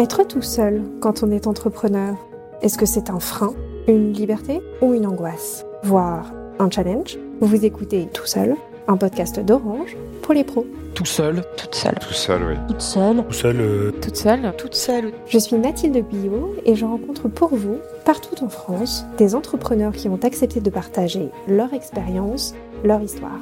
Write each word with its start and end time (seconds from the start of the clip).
Être 0.00 0.22
tout 0.26 0.40
seul 0.40 0.80
quand 1.02 1.22
on 1.22 1.30
est 1.30 1.46
entrepreneur, 1.46 2.16
est-ce 2.62 2.78
que 2.78 2.86
c'est 2.86 3.10
un 3.10 3.20
frein, 3.20 3.52
une 3.86 4.14
liberté 4.14 4.62
ou 4.80 4.94
une 4.94 5.04
angoisse? 5.04 5.66
Voire 5.82 6.32
un 6.58 6.70
challenge? 6.70 7.18
Vous 7.42 7.66
écoutez 7.66 8.08
Tout 8.14 8.24
seul, 8.24 8.56
un 8.88 8.96
podcast 8.96 9.40
d'Orange 9.40 9.98
pour 10.22 10.32
les 10.32 10.42
pros. 10.42 10.64
Tout 10.94 11.04
seul 11.04 11.44
Toute 11.58 11.74
seule. 11.74 11.98
Tout 12.00 12.14
seul, 12.14 12.42
oui. 12.48 12.54
Toute 12.68 12.80
seule. 12.80 13.16
Tout 13.26 13.32
seul, 13.34 13.60
euh, 13.60 13.90
Toute 14.00 14.16
seule. 14.16 14.54
Toute 14.56 14.74
seule. 14.74 15.12
Je 15.26 15.38
suis 15.38 15.58
Mathilde 15.58 16.02
Billot 16.08 16.54
et 16.64 16.76
je 16.76 16.86
rencontre 16.86 17.28
pour 17.28 17.54
vous, 17.54 17.76
partout 18.06 18.42
en 18.42 18.48
France, 18.48 19.04
des 19.18 19.34
entrepreneurs 19.34 19.92
qui 19.92 20.08
ont 20.08 20.20
accepté 20.22 20.60
de 20.60 20.70
partager 20.70 21.28
leur 21.46 21.74
expérience, 21.74 22.54
leur 22.84 23.02
histoire. 23.02 23.40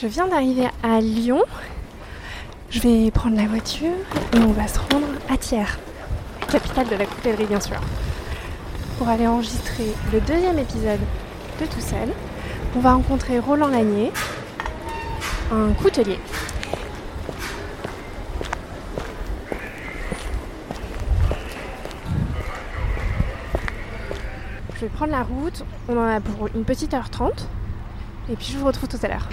Je 0.00 0.06
viens 0.06 0.28
d'arriver 0.28 0.68
à 0.84 1.00
Lyon. 1.00 1.42
Je 2.70 2.78
vais 2.78 3.10
prendre 3.10 3.34
la 3.34 3.46
voiture 3.46 3.96
et 4.32 4.38
on 4.38 4.52
va 4.52 4.68
se 4.68 4.78
rendre 4.78 5.08
à 5.28 5.36
Thiers, 5.36 5.76
capitale 6.48 6.86
de 6.88 6.94
la 6.94 7.04
coutellerie 7.04 7.46
bien 7.46 7.58
sûr, 7.58 7.80
pour 8.96 9.08
aller 9.08 9.26
enregistrer 9.26 9.92
le 10.12 10.20
deuxième 10.20 10.56
épisode 10.56 11.00
de 11.60 11.66
Tout 11.66 11.80
seul. 11.80 12.10
On 12.76 12.78
va 12.78 12.92
rencontrer 12.92 13.40
Roland 13.40 13.66
Lagné, 13.66 14.12
un 15.50 15.72
coutelier. 15.72 16.20
Je 24.76 24.80
vais 24.82 24.88
prendre 24.90 25.10
la 25.10 25.24
route, 25.24 25.64
on 25.88 25.96
en 25.96 26.04
a 26.04 26.20
pour 26.20 26.46
une 26.54 26.64
petite 26.64 26.94
heure 26.94 27.10
trente, 27.10 27.48
et 28.30 28.36
puis 28.36 28.46
je 28.52 28.58
vous 28.58 28.66
retrouve 28.66 28.88
tout 28.88 29.00
à 29.02 29.08
l'heure. 29.08 29.28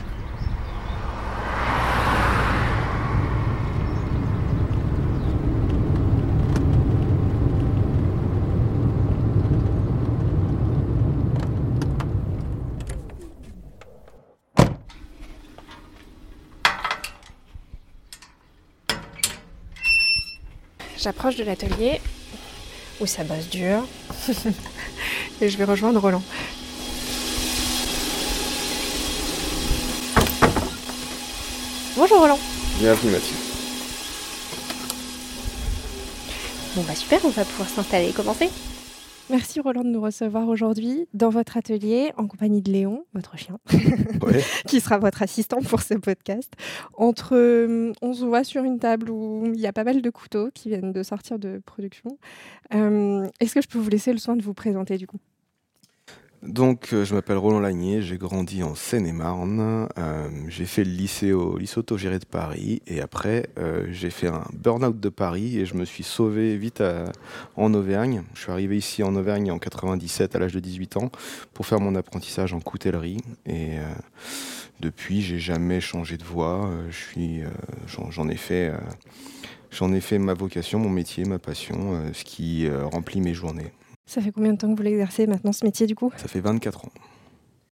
J'approche 21.06 21.36
de 21.36 21.44
l'atelier 21.44 22.02
où 23.00 23.06
ça 23.06 23.24
bosse 23.24 23.48
dur 23.52 23.88
et 25.40 25.50
je 25.50 25.56
vais 25.56 25.64
rejoindre 25.64 26.00
Roland. 26.00 26.24
Bonjour 31.96 32.22
Roland. 32.22 32.40
Bienvenue, 32.80 33.12
Mathilde. 33.12 33.38
Bon 36.76 36.82
bah 36.82 36.96
super, 36.96 37.20
on 37.24 37.30
va 37.30 37.46
pouvoir 37.46 37.70
s'installer 37.70 38.10
et 38.10 38.12
commencer. 38.12 38.50
Merci 39.36 39.60
Roland 39.60 39.84
de 39.84 39.90
nous 39.90 40.00
recevoir 40.00 40.48
aujourd'hui 40.48 41.10
dans 41.14 41.28
votre 41.30 41.58
atelier 41.58 42.14
en 42.16 42.26
compagnie 42.26 42.62
de 42.62 42.72
Léon, 42.72 43.04
votre 43.14 43.36
chien, 43.38 43.60
Ouais. 44.22 44.42
qui 44.66 44.80
sera 44.80 44.98
votre 44.98 45.22
assistant 45.22 45.60
pour 45.62 45.82
ce 45.82 45.96
podcast. 45.96 46.54
Entre, 46.94 47.36
euh, 47.36 47.92
on 48.02 48.14
se 48.14 48.24
voit 48.24 48.46
sur 48.46 48.64
une 48.64 48.80
table 48.80 49.10
où 49.10 49.44
il 49.54 49.60
y 49.60 49.68
a 49.68 49.74
pas 49.74 49.84
mal 49.84 50.02
de 50.02 50.10
couteaux 50.10 50.52
qui 50.54 50.70
viennent 50.70 50.94
de 50.94 51.04
sortir 51.04 51.38
de 51.38 51.62
production. 51.66 52.18
Euh, 52.74 53.28
Est-ce 53.42 53.54
que 53.54 53.62
je 53.62 53.68
peux 53.68 53.78
vous 53.78 53.90
laisser 53.90 54.14
le 54.14 54.20
soin 54.20 54.38
de 54.38 54.42
vous 54.42 54.54
présenter 54.54 54.98
du 54.98 55.06
coup? 55.06 55.20
Donc, 56.48 56.90
euh, 56.94 57.06
je 57.06 57.16
m'appelle 57.16 57.38
Roland 57.38 57.60
Lagné, 57.60 58.04
j'ai 58.04 58.18
grandi 58.18 58.62
en 58.62 58.76
Seine-et-Marne. 58.76 59.88
Euh, 59.98 60.30
j'ai 60.48 60.66
fait 60.66 60.84
le 60.84 60.92
lycée 60.92 61.34
au 61.34 61.58
lycée 61.58 61.80
autogéré 61.80 62.20
de 62.20 62.26
Paris. 62.26 62.84
Et 62.86 63.02
après, 63.02 63.50
euh, 63.58 63.88
j'ai 63.90 64.12
fait 64.12 64.28
un 64.28 64.44
burn-out 64.54 65.00
de 65.00 65.10
Paris 65.10 65.58
et 65.58 65.66
je 65.66 65.74
me 65.74 65.86
suis 65.86 66.04
sauvé 66.04 66.56
vite 66.56 66.84
en 67.56 67.74
Auvergne. 67.74 68.24
Je 68.36 68.42
suis 68.42 68.52
arrivé 68.52 68.78
ici 68.78 69.02
en 69.02 69.16
Auvergne 69.16 69.52
en 69.52 69.58
97 69.58 70.36
à 70.36 70.40
l'âge 70.40 70.54
de 70.54 70.60
18 70.60 70.98
ans 70.98 71.12
pour 71.54 71.66
faire 71.66 71.80
mon 71.80 71.96
apprentissage 71.96 72.54
en 72.54 72.60
coutellerie. 72.60 73.18
Et 73.48 73.78
depuis, 74.80 75.22
j'ai 75.22 75.40
jamais 75.40 75.82
changé 75.82 76.18
de 76.18 76.24
voie. 76.24 76.70
J'en, 77.88 78.30
ai 78.30 78.38
fait. 78.38 80.20
ma 80.20 80.34
vocation, 80.34 80.80
mon 80.80 80.90
métier, 80.90 81.26
ma 81.26 81.40
passion, 81.40 82.02
ce 82.14 82.24
qui 82.24 82.70
remplit 82.70 83.22
mes 83.22 83.34
journées. 83.34 83.72
Ça 84.06 84.22
fait 84.22 84.32
combien 84.32 84.54
de 84.54 84.58
temps 84.58 84.72
que 84.72 84.78
vous 84.78 84.84
l'exercez 84.84 85.28
maintenant 85.28 85.52
ce 85.52 85.66
métier 85.66 85.88
du 85.88 85.96
coup? 85.96 86.12
Ça 86.18 86.28
fait 86.28 86.40
24 86.40 86.86
ans. 86.86 86.92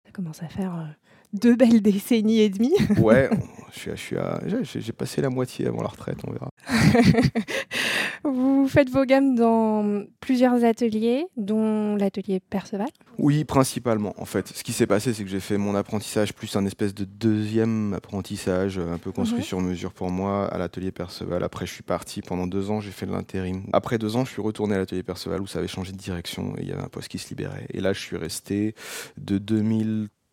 Ça 0.05 0.11
commence 0.11 0.41
à 0.41 0.47
faire 0.47 0.73
euh, 0.75 0.85
deux 1.33 1.55
belles 1.55 1.81
décennies 1.81 2.39
et 2.41 2.49
demie. 2.49 2.73
Ouais, 2.97 3.29
je 3.73 3.95
suis, 3.95 4.17
à- 4.17 4.39
je 4.45 4.57
j'ai 4.63 4.81
j'ai 4.81 4.91
passé 4.93 5.21
la 5.21 5.29
moitié 5.29 5.67
avant 5.67 5.81
la 5.81 5.87
retraite, 5.89 6.17
on 6.27 6.31
verra. 6.31 6.49
vous 8.23 8.67
faites 8.67 8.89
vos 8.89 9.05
gammes 9.05 9.35
dans 9.35 10.03
plusieurs 10.19 10.63
ateliers, 10.63 11.25
dont 11.37 11.95
l'atelier 11.95 12.39
Perceval. 12.39 12.87
Oui, 13.17 13.43
principalement. 13.45 14.13
En 14.17 14.25
fait, 14.25 14.47
ce 14.49 14.63
qui 14.63 14.73
s'est 14.73 14.87
passé, 14.87 15.13
c'est 15.13 15.23
que 15.23 15.29
j'ai 15.29 15.39
fait 15.39 15.57
mon 15.57 15.75
apprentissage 15.75 16.33
plus 16.33 16.55
un 16.55 16.65
espèce 16.65 16.93
de 16.93 17.05
deuxième 17.05 17.93
apprentissage, 17.93 18.77
euh, 18.77 18.93
un 18.93 18.97
peu 18.97 19.11
construit 19.11 19.39
Mhm. 19.39 19.45
sur 19.45 19.61
mesure 19.61 19.93
pour 19.93 20.09
moi, 20.11 20.47
à 20.47 20.57
l'atelier 20.57 20.91
Perceval. 20.91 21.43
Après, 21.43 21.65
je 21.65 21.73
suis 21.73 21.83
parti 21.83 22.21
pendant 22.21 22.47
deux 22.47 22.69
ans, 22.71 22.81
j'ai 22.81 22.91
fait 22.91 23.05
de 23.05 23.11
l'intérim. 23.11 23.63
Après 23.73 23.97
deux 23.97 24.15
ans, 24.15 24.25
je 24.25 24.31
suis 24.31 24.41
retourné 24.41 24.75
à 24.75 24.77
l'atelier 24.79 25.03
Perceval 25.03 25.41
où 25.41 25.47
ça 25.47 25.59
avait 25.59 25.67
changé 25.67 25.91
de 25.91 25.97
direction 25.97 26.55
et 26.57 26.61
il 26.63 26.67
y 26.69 26.71
avait 26.71 26.83
un 26.83 26.89
poste 26.89 27.07
qui 27.07 27.17
se 27.17 27.29
libérait. 27.29 27.65
Et 27.73 27.81
là, 27.81 27.93
je 27.93 27.99
suis 27.99 28.17
resté 28.17 28.75
de 29.17 29.37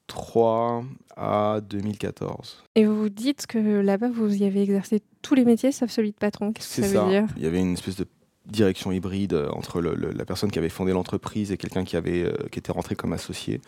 2003 0.09 0.85
à 1.17 1.61
2014. 1.69 2.65
Et 2.75 2.87
vous 2.87 3.09
dites 3.09 3.47
que 3.47 3.59
là-bas, 3.59 4.09
vous 4.09 4.35
y 4.37 4.45
avez 4.45 4.63
exercé 4.63 5.03
tous 5.23 5.35
les 5.35 5.45
métiers 5.45 5.73
sauf 5.73 5.91
celui 5.91 6.11
de 6.11 6.17
patron. 6.17 6.53
Qu'est-ce 6.53 6.81
que 6.81 6.87
ça, 6.87 7.05
veut 7.05 7.11
dire 7.11 7.27
Il 7.37 7.43
y 7.43 7.47
avait 7.47 7.61
une 7.61 7.73
espèce 7.75 7.97
de 7.97 8.07
direction 8.47 8.91
hybride 8.93 9.35
euh, 9.35 9.51
entre 9.51 9.83
le- 9.83 9.95
le- 9.95 10.11
la 10.11 10.25
personne 10.25 10.51
qui 10.51 10.59
avait 10.59 10.71
fondé 10.71 10.93
l'entreprise 10.93 11.53
et 11.53 11.59
quelqu'un 11.59 11.85
qui 11.85 11.97
avait 11.97 12.23
euh, 12.23 12.33
qui 12.51 12.59
était 12.59 12.73
rentré 12.73 12.95
comme 12.95 13.13
associé. 13.13 13.61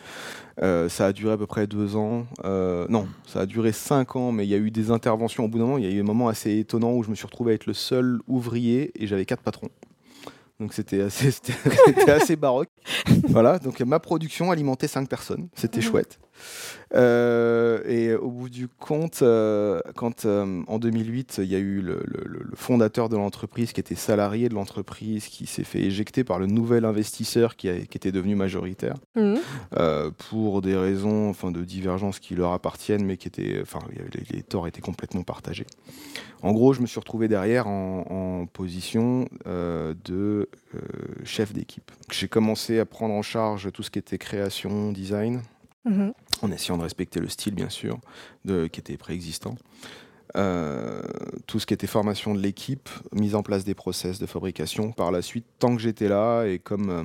Euh, 0.63 0.89
ça 0.89 1.07
a 1.07 1.13
duré 1.13 1.33
à 1.33 1.37
peu 1.37 1.45
près 1.45 1.67
deux 1.67 1.95
ans. 1.95 2.25
Euh, 2.45 2.87
non, 2.89 3.07
ça 3.27 3.41
a 3.41 3.45
duré 3.45 3.73
cinq 3.73 4.15
ans, 4.15 4.31
mais 4.31 4.45
il 4.45 4.49
y 4.49 4.55
a 4.55 4.57
eu 4.57 4.71
des 4.71 4.89
interventions. 4.89 5.45
Au 5.45 5.47
bout 5.49 5.59
d'un 5.59 5.65
moment, 5.65 5.77
il 5.77 5.83
y 5.83 5.87
a 5.87 5.91
eu 5.91 5.99
un 5.99 6.03
moment 6.05 6.29
assez 6.29 6.57
étonnant 6.57 6.93
où 6.93 7.03
je 7.03 7.09
me 7.11 7.15
suis 7.15 7.25
retrouvé 7.27 7.51
à 7.51 7.55
être 7.55 7.67
le 7.67 7.73
seul 7.73 8.19
ouvrier 8.27 8.91
et 8.95 9.05
j'avais 9.05 9.25
quatre 9.25 9.43
patrons. 9.43 9.69
Donc 10.59 10.73
c'était 10.73 11.01
assez, 11.01 11.29
c'était- 11.31 12.09
assez 12.11 12.35
baroque. 12.35 12.69
Voilà, 13.27 13.59
donc 13.59 13.79
ma 13.81 13.99
production 13.99 14.49
alimentait 14.51 14.87
cinq 14.87 15.07
personnes. 15.07 15.47
C'était 15.53 15.79
chouette. 15.81 16.19
Euh, 16.93 17.81
et 17.85 18.13
au 18.15 18.29
bout 18.29 18.49
du 18.49 18.67
compte, 18.67 19.21
euh, 19.21 19.79
quand 19.95 20.25
euh, 20.25 20.61
en 20.67 20.77
2008, 20.77 21.39
il 21.43 21.45
y 21.49 21.55
a 21.55 21.59
eu 21.59 21.79
le, 21.81 22.01
le- 22.05 22.23
le- 22.25 22.43
le 22.43 22.55
fondateur 22.55 23.07
de 23.07 23.15
l'entreprise 23.15 23.71
qui 23.71 23.79
était 23.79 23.95
salarié 23.95 24.49
de 24.49 24.53
l'entreprise, 24.55 25.27
qui 25.27 25.45
s'est 25.45 25.63
fait 25.63 25.79
éjecter 25.79 26.23
par 26.25 26.37
le 26.39 26.47
nouvel 26.47 26.83
investisseur 26.83 27.55
qui, 27.55 27.69
a- 27.69 27.79
qui 27.79 27.97
était 27.97 28.11
devenu 28.11 28.35
majoritaire, 28.35 28.95
Mhm. 29.15 29.37
euh, 29.77 30.11
pour 30.29 30.61
des 30.61 30.75
raisons 30.75 31.29
enfin, 31.29 31.51
de 31.51 31.63
divergence 31.63 32.19
qui 32.19 32.35
leur 32.35 32.51
appartiennent, 32.51 33.05
mais 33.05 33.15
qui 33.17 33.27
étaient, 33.29 33.59
enfin, 33.61 33.79
les, 33.89 34.23
les 34.37 34.43
torts 34.43 34.67
étaient 34.67 34.81
complètement 34.81 35.23
partagés. 35.23 35.67
En 36.43 36.51
gros, 36.51 36.73
je 36.73 36.81
me 36.81 36.87
suis 36.87 36.99
retrouvé 36.99 37.27
derrière 37.27 37.67
en, 37.67 38.05
en 38.41 38.45
position 38.47 39.27
euh, 39.47 39.93
de 40.03 40.49
chef 41.23 41.53
d'équipe. 41.53 41.91
J'ai 42.11 42.27
commencé 42.27 42.79
à 42.79 42.85
prendre 42.85 43.13
en 43.13 43.21
charge 43.21 43.71
tout 43.71 43.83
ce 43.83 43.91
qui 43.91 43.99
était 43.99 44.17
création, 44.17 44.91
design, 44.91 45.41
Mhm. 45.83 46.13
En 46.41 46.51
essayant 46.51 46.77
de 46.77 46.83
respecter 46.83 47.19
le 47.19 47.29
style, 47.29 47.55
bien 47.55 47.69
sûr, 47.69 47.99
de, 48.45 48.67
qui 48.67 48.79
était 48.79 48.97
préexistant. 48.97 49.55
Euh, 50.37 51.01
tout 51.45 51.59
ce 51.59 51.65
qui 51.65 51.73
était 51.73 51.87
formation 51.87 52.33
de 52.33 52.39
l'équipe, 52.39 52.89
mise 53.11 53.35
en 53.35 53.43
place 53.43 53.65
des 53.65 53.73
process 53.73 54.19
de 54.19 54.25
fabrication. 54.25 54.91
Par 54.91 55.11
la 55.11 55.21
suite, 55.21 55.45
tant 55.59 55.75
que 55.75 55.81
j'étais 55.81 56.07
là, 56.07 56.45
et 56.45 56.59
comme 56.59 56.89
euh, 56.89 57.03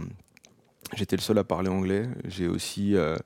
j'étais 0.95 1.17
le 1.17 1.23
seul 1.23 1.39
à 1.39 1.45
parler 1.45 1.69
anglais, 1.69 2.09
j'ai 2.25 2.47
aussi 2.47 2.95
euh, 2.95 3.17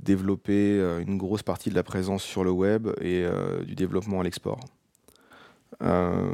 développé 0.00 0.78
une 1.06 1.16
grosse 1.16 1.42
partie 1.42 1.70
de 1.70 1.74
la 1.74 1.84
présence 1.84 2.22
sur 2.22 2.42
le 2.42 2.50
web 2.50 2.88
et 3.00 3.24
du 3.64 3.74
développement 3.74 4.20
à 4.20 4.24
l'export. 4.24 4.60
Euh, 5.82 6.30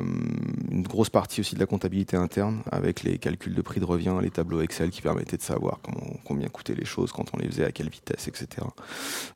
une 0.70 0.82
grosse 0.84 1.10
partie 1.10 1.40
aussi 1.40 1.54
de 1.56 1.60
la 1.60 1.66
comptabilité 1.66 2.16
interne 2.16 2.62
avec 2.70 3.02
les 3.02 3.18
calculs 3.18 3.54
de 3.54 3.62
prix 3.62 3.80
de 3.80 3.84
revient, 3.84 4.14
les 4.22 4.30
tableaux 4.30 4.60
Excel 4.60 4.90
qui 4.90 5.02
permettaient 5.02 5.36
de 5.36 5.42
savoir 5.42 5.80
combien 6.24 6.48
coûtaient 6.48 6.74
les 6.76 6.84
choses 6.84 7.10
quand 7.12 7.24
on 7.34 7.38
les 7.38 7.48
faisait, 7.48 7.64
à 7.64 7.72
quelle 7.72 7.88
vitesse, 7.88 8.28
etc. 8.28 8.46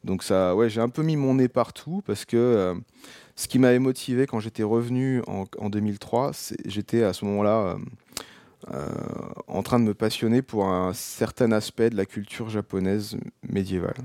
Donc 0.05 0.23
ça, 0.23 0.55
ouais, 0.55 0.71
j'ai 0.71 0.81
un 0.81 0.89
peu 0.91 1.03
mis 1.03 1.17
mon 1.17 1.35
nez 1.35 1.49
partout 1.49 2.03
parce 2.07 2.25
que 2.25 2.37
euh, 2.37 2.75
ce 3.35 3.49
qui 3.49 3.59
m'avait 3.59 3.81
motivé 3.81 4.27
quand 4.27 4.39
j'étais 4.39 4.63
revenu 4.63 5.23
en, 5.27 5.45
en 5.59 5.71
2003, 5.71 6.33
c'est- 6.35 6.57
j'étais 6.67 7.03
à 7.03 7.13
ce 7.13 7.25
moment-là 7.25 7.77
euh, 8.73 8.87
en 9.49 9.63
train 9.63 9.81
de 9.81 9.85
me 9.85 9.95
passionner 9.95 10.41
pour 10.43 10.67
un 10.67 10.93
certain 10.93 11.51
aspect 11.53 11.91
de 11.91 11.97
la 11.97 12.07
culture 12.07 12.49
japonaise 12.49 13.17
médiévale. 13.49 13.97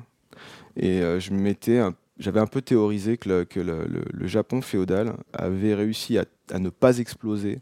Et 0.77 1.01
je 1.19 1.31
m'étais 1.33 1.79
un 1.79 1.93
j'avais 2.18 2.40
un 2.40 2.48
peu 2.48 2.62
théorisé 2.62 3.18
que, 3.18 3.30
le, 3.30 3.46
que 3.46 3.60
le- 3.60 3.86
le- 3.88 4.04
le 4.12 4.28
Japon 4.28 4.62
féodal 4.62 5.13
avait 5.34 5.74
réussi 5.74 6.18
à, 6.18 6.25
à 6.52 6.60
ne 6.60 6.69
pas 6.69 6.98
exploser 7.00 7.60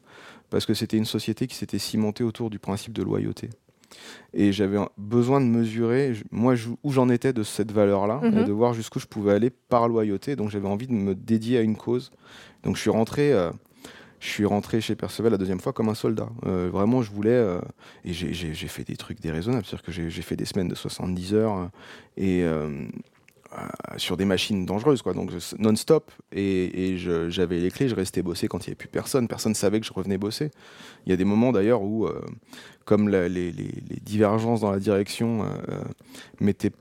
parce 0.50 0.66
que 0.66 0.74
c'était 0.74 0.98
une 0.98 1.06
société 1.06 1.48
qui 1.48 1.56
s'était 1.56 1.78
cimentée 1.80 2.24
autour 2.24 2.50
du 2.50 2.60
principe 2.60 2.94
de 2.94 3.04
loyauté. 3.04 3.50
Et 4.34 4.51
j'avais 4.51 4.78
besoin 4.98 5.42
de 5.42 5.46
mesurer, 5.46 6.13
moi, 6.31 6.54
où 6.84 6.92
j'en 6.92 7.10
étais 7.10 7.34
de 7.34 7.42
cette 7.44 7.72
valeur-là, 7.72 8.22
et 8.24 8.30
Mhm. 8.30 8.46
de 8.46 8.51
voir 8.51 8.74
jusqu'où 8.74 9.00
je 9.00 9.07
pouvais 9.07 9.34
aller 9.34 9.50
par 9.50 9.88
loyauté. 9.88 10.36
Donc 10.36 10.50
j'avais 10.50 10.68
envie 10.68 10.88
de 10.88 10.94
me 10.94 11.16
dédier 11.16 11.57
à 11.57 11.62
une 11.62 11.75
cause. 11.75 12.12
Donc 12.63 12.75
je 12.75 12.81
suis 12.81 12.90
rentré, 12.92 13.31
euh, 13.34 13.51
je 14.19 14.28
suis 14.28 14.46
rentré 14.46 14.81
chez 14.81 14.96
Perceval 14.96 15.31
la 15.31 15.38
deuxième 15.40 15.60
fois 15.60 15.74
comme 15.74 15.90
un 15.90 15.96
soldat. 15.96 16.30
Euh, 16.46 16.69
vraiment, 16.72 17.01
je 17.01 17.12
voulais, 17.12 17.30
euh, 17.31 17.60
et 18.06 18.13
j'ai- 18.13 18.34
fait 18.68 18.84
des 18.84 18.96
trucs 18.98 19.22
déraisonnables. 19.22 19.66
C'est-à-dire 19.66 19.86
que 19.86 19.92
j'ai 19.92 20.22
fait 20.22 20.36
des 20.36 20.46
semaines 20.46 20.68
de 20.68 20.75
70 20.75 21.34
heures 21.34 21.57
euh, 21.57 21.68
et 22.18 22.44
sur 23.98 24.16
des 24.18 24.25
machines 24.25 24.66
dangereuses, 24.66 25.01
quoi. 25.01 25.13
Donc 25.13 25.31
non-stop. 25.57 26.12
Et, 26.31 26.96
j'avais 26.98 27.60
les 27.60 27.72
clés, 27.72 27.90
je 27.90 27.96
restais 27.96 28.22
bosser 28.22 28.48
quand 28.48 28.60
il 28.60 28.69
n'y 28.69 28.72
avait 28.72 28.75
plus 28.75 28.88
personne. 28.90 29.28
Personne 29.28 29.51
ne 29.54 29.57
savait 29.57 29.80
que 29.80 29.86
je 29.86 29.94
revenais 29.94 30.18
bosser. 30.18 30.51
Il 31.06 31.10
y 31.10 31.13
a 31.13 31.18
des 31.18 31.25
moments 31.25 31.51
d'ailleurs 31.51 31.81
où, 31.81 32.06
euh, 32.06 32.22
comme 32.86 33.10
la- 33.10 33.28
les, 33.28 33.51
les- 33.51 33.84
les 33.90 34.00
divergences 34.01 34.62
dans 34.62 34.72
la 34.72 34.80
direction 34.80 35.44
euh, 35.44 35.48
euh, 35.69 35.84
mettaient, 36.40 36.72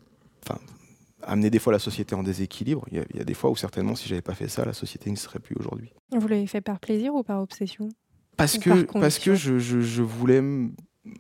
amenaient 1.22 1.50
des 1.50 1.58
fois 1.58 1.72
la 1.72 1.78
société 1.78 2.14
en 2.14 2.22
déséquilibre, 2.22 2.84
il 2.90 2.98
y, 2.98 3.00
a, 3.00 3.04
il 3.10 3.16
y 3.16 3.20
a 3.20 3.24
des 3.24 3.34
fois 3.34 3.50
où 3.50 3.56
certainement, 3.56 3.94
si 3.94 4.08
j'avais 4.08 4.22
pas 4.22 4.34
fait 4.34 4.48
ça, 4.48 4.64
la 4.64 4.72
société 4.72 5.10
ne 5.10 5.16
serait 5.16 5.40
plus 5.40 5.56
aujourd'hui. 5.58 5.92
Vous 6.12 6.28
l'avez 6.28 6.46
fait 6.46 6.60
par 6.60 6.78
plaisir 6.80 7.14
ou 7.14 7.22
par 7.22 7.40
obsession? 7.42 7.88
Parce 8.36 8.56
Ou 8.56 8.60
que, 8.60 8.82
par 8.84 9.00
parce 9.02 9.18
que 9.18 9.34
je, 9.34 9.58
je- 9.58 9.80
je 9.80 10.02
voulais, 10.02 10.40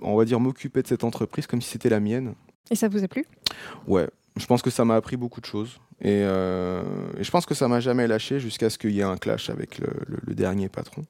on 0.02 0.16
va 0.16 0.24
dire, 0.24 0.38
m'occuper 0.40 0.82
de 0.82 0.86
cette 0.86 1.04
entreprise 1.04 1.46
comme 1.46 1.60
si 1.60 1.70
c'était 1.70 1.88
la 1.90 2.00
mienne. 2.00 2.34
Et 2.70 2.76
ça 2.76 2.88
vous 2.88 3.02
a 3.02 3.08
plu? 3.08 3.24
Ouais, 3.86 4.08
je 4.38 4.46
pense 4.46 4.62
que 4.62 4.70
ça 4.70 4.84
m'a 4.84 4.94
appris 4.96 5.16
beaucoup 5.16 5.40
de 5.40 5.46
choses. 5.46 5.78
Et, 6.00 6.22
euh, 6.24 6.82
et 7.18 7.24
je 7.24 7.30
pense 7.30 7.44
que 7.46 7.54
ça 7.54 7.66
m'a 7.68 7.80
jamais 7.80 8.06
lâché 8.06 8.38
jusqu'à 8.40 8.70
ce 8.70 8.78
qu'il 8.78 8.90
y 8.92 9.00
ait 9.00 9.04
un 9.04 9.16
clash 9.16 9.50
avec 9.50 9.78
le, 9.78 9.88
le- 10.06 10.18
le 10.26 10.34
dernier 10.34 10.68
patron. 10.68 11.02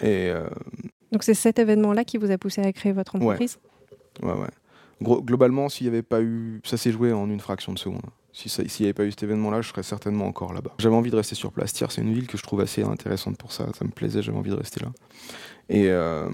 Et 0.00 0.30
euh, 0.30 0.46
Donc 1.12 1.22
c'est 1.22 1.34
cet 1.34 1.58
événement-là 1.58 2.04
qui 2.04 2.16
vous 2.18 2.30
a 2.30 2.38
poussé 2.38 2.62
à 2.62 2.72
créer 2.72 2.92
votre 2.92 3.16
entreprise? 3.16 3.58
Ouais, 4.22 4.32
ouais. 4.32 4.48
Gro- 5.02 5.22
globalement, 5.22 5.68
s'il 5.68 5.86
n'y 5.86 5.92
avait 5.92 6.02
pas 6.02 6.20
eu. 6.22 6.60
Ça 6.64 6.76
s'est 6.76 6.90
joué 6.90 7.12
en 7.12 7.28
une 7.30 7.40
fraction 7.40 7.72
de 7.72 7.78
seconde. 7.78 8.02
Si 8.32 8.48
S'il 8.48 8.64
n'y 8.80 8.86
avait 8.86 8.92
pas 8.94 9.04
eu 9.04 9.10
cet 9.10 9.22
événement-là, 9.24 9.62
je 9.62 9.68
serais 9.68 9.82
certainement 9.82 10.26
encore 10.26 10.52
là-bas. 10.52 10.72
J'avais 10.78 10.94
envie 10.94 11.10
de 11.10 11.16
rester 11.16 11.34
sur 11.34 11.52
place. 11.52 11.72
C'est 11.74 12.00
une 12.00 12.12
ville 12.12 12.26
que 12.26 12.36
je 12.38 12.42
trouve 12.42 12.60
assez 12.60 12.82
intéressante 12.82 13.36
pour 13.36 13.52
ça. 13.52 13.66
Ça 13.78 13.84
me 13.84 13.90
plaisait, 13.90 14.22
j'avais 14.22 14.38
envie 14.38 14.50
de 14.50 14.56
rester 14.56 14.80
là. 14.80 14.90
Et 15.68 15.90
euh, 15.90 16.28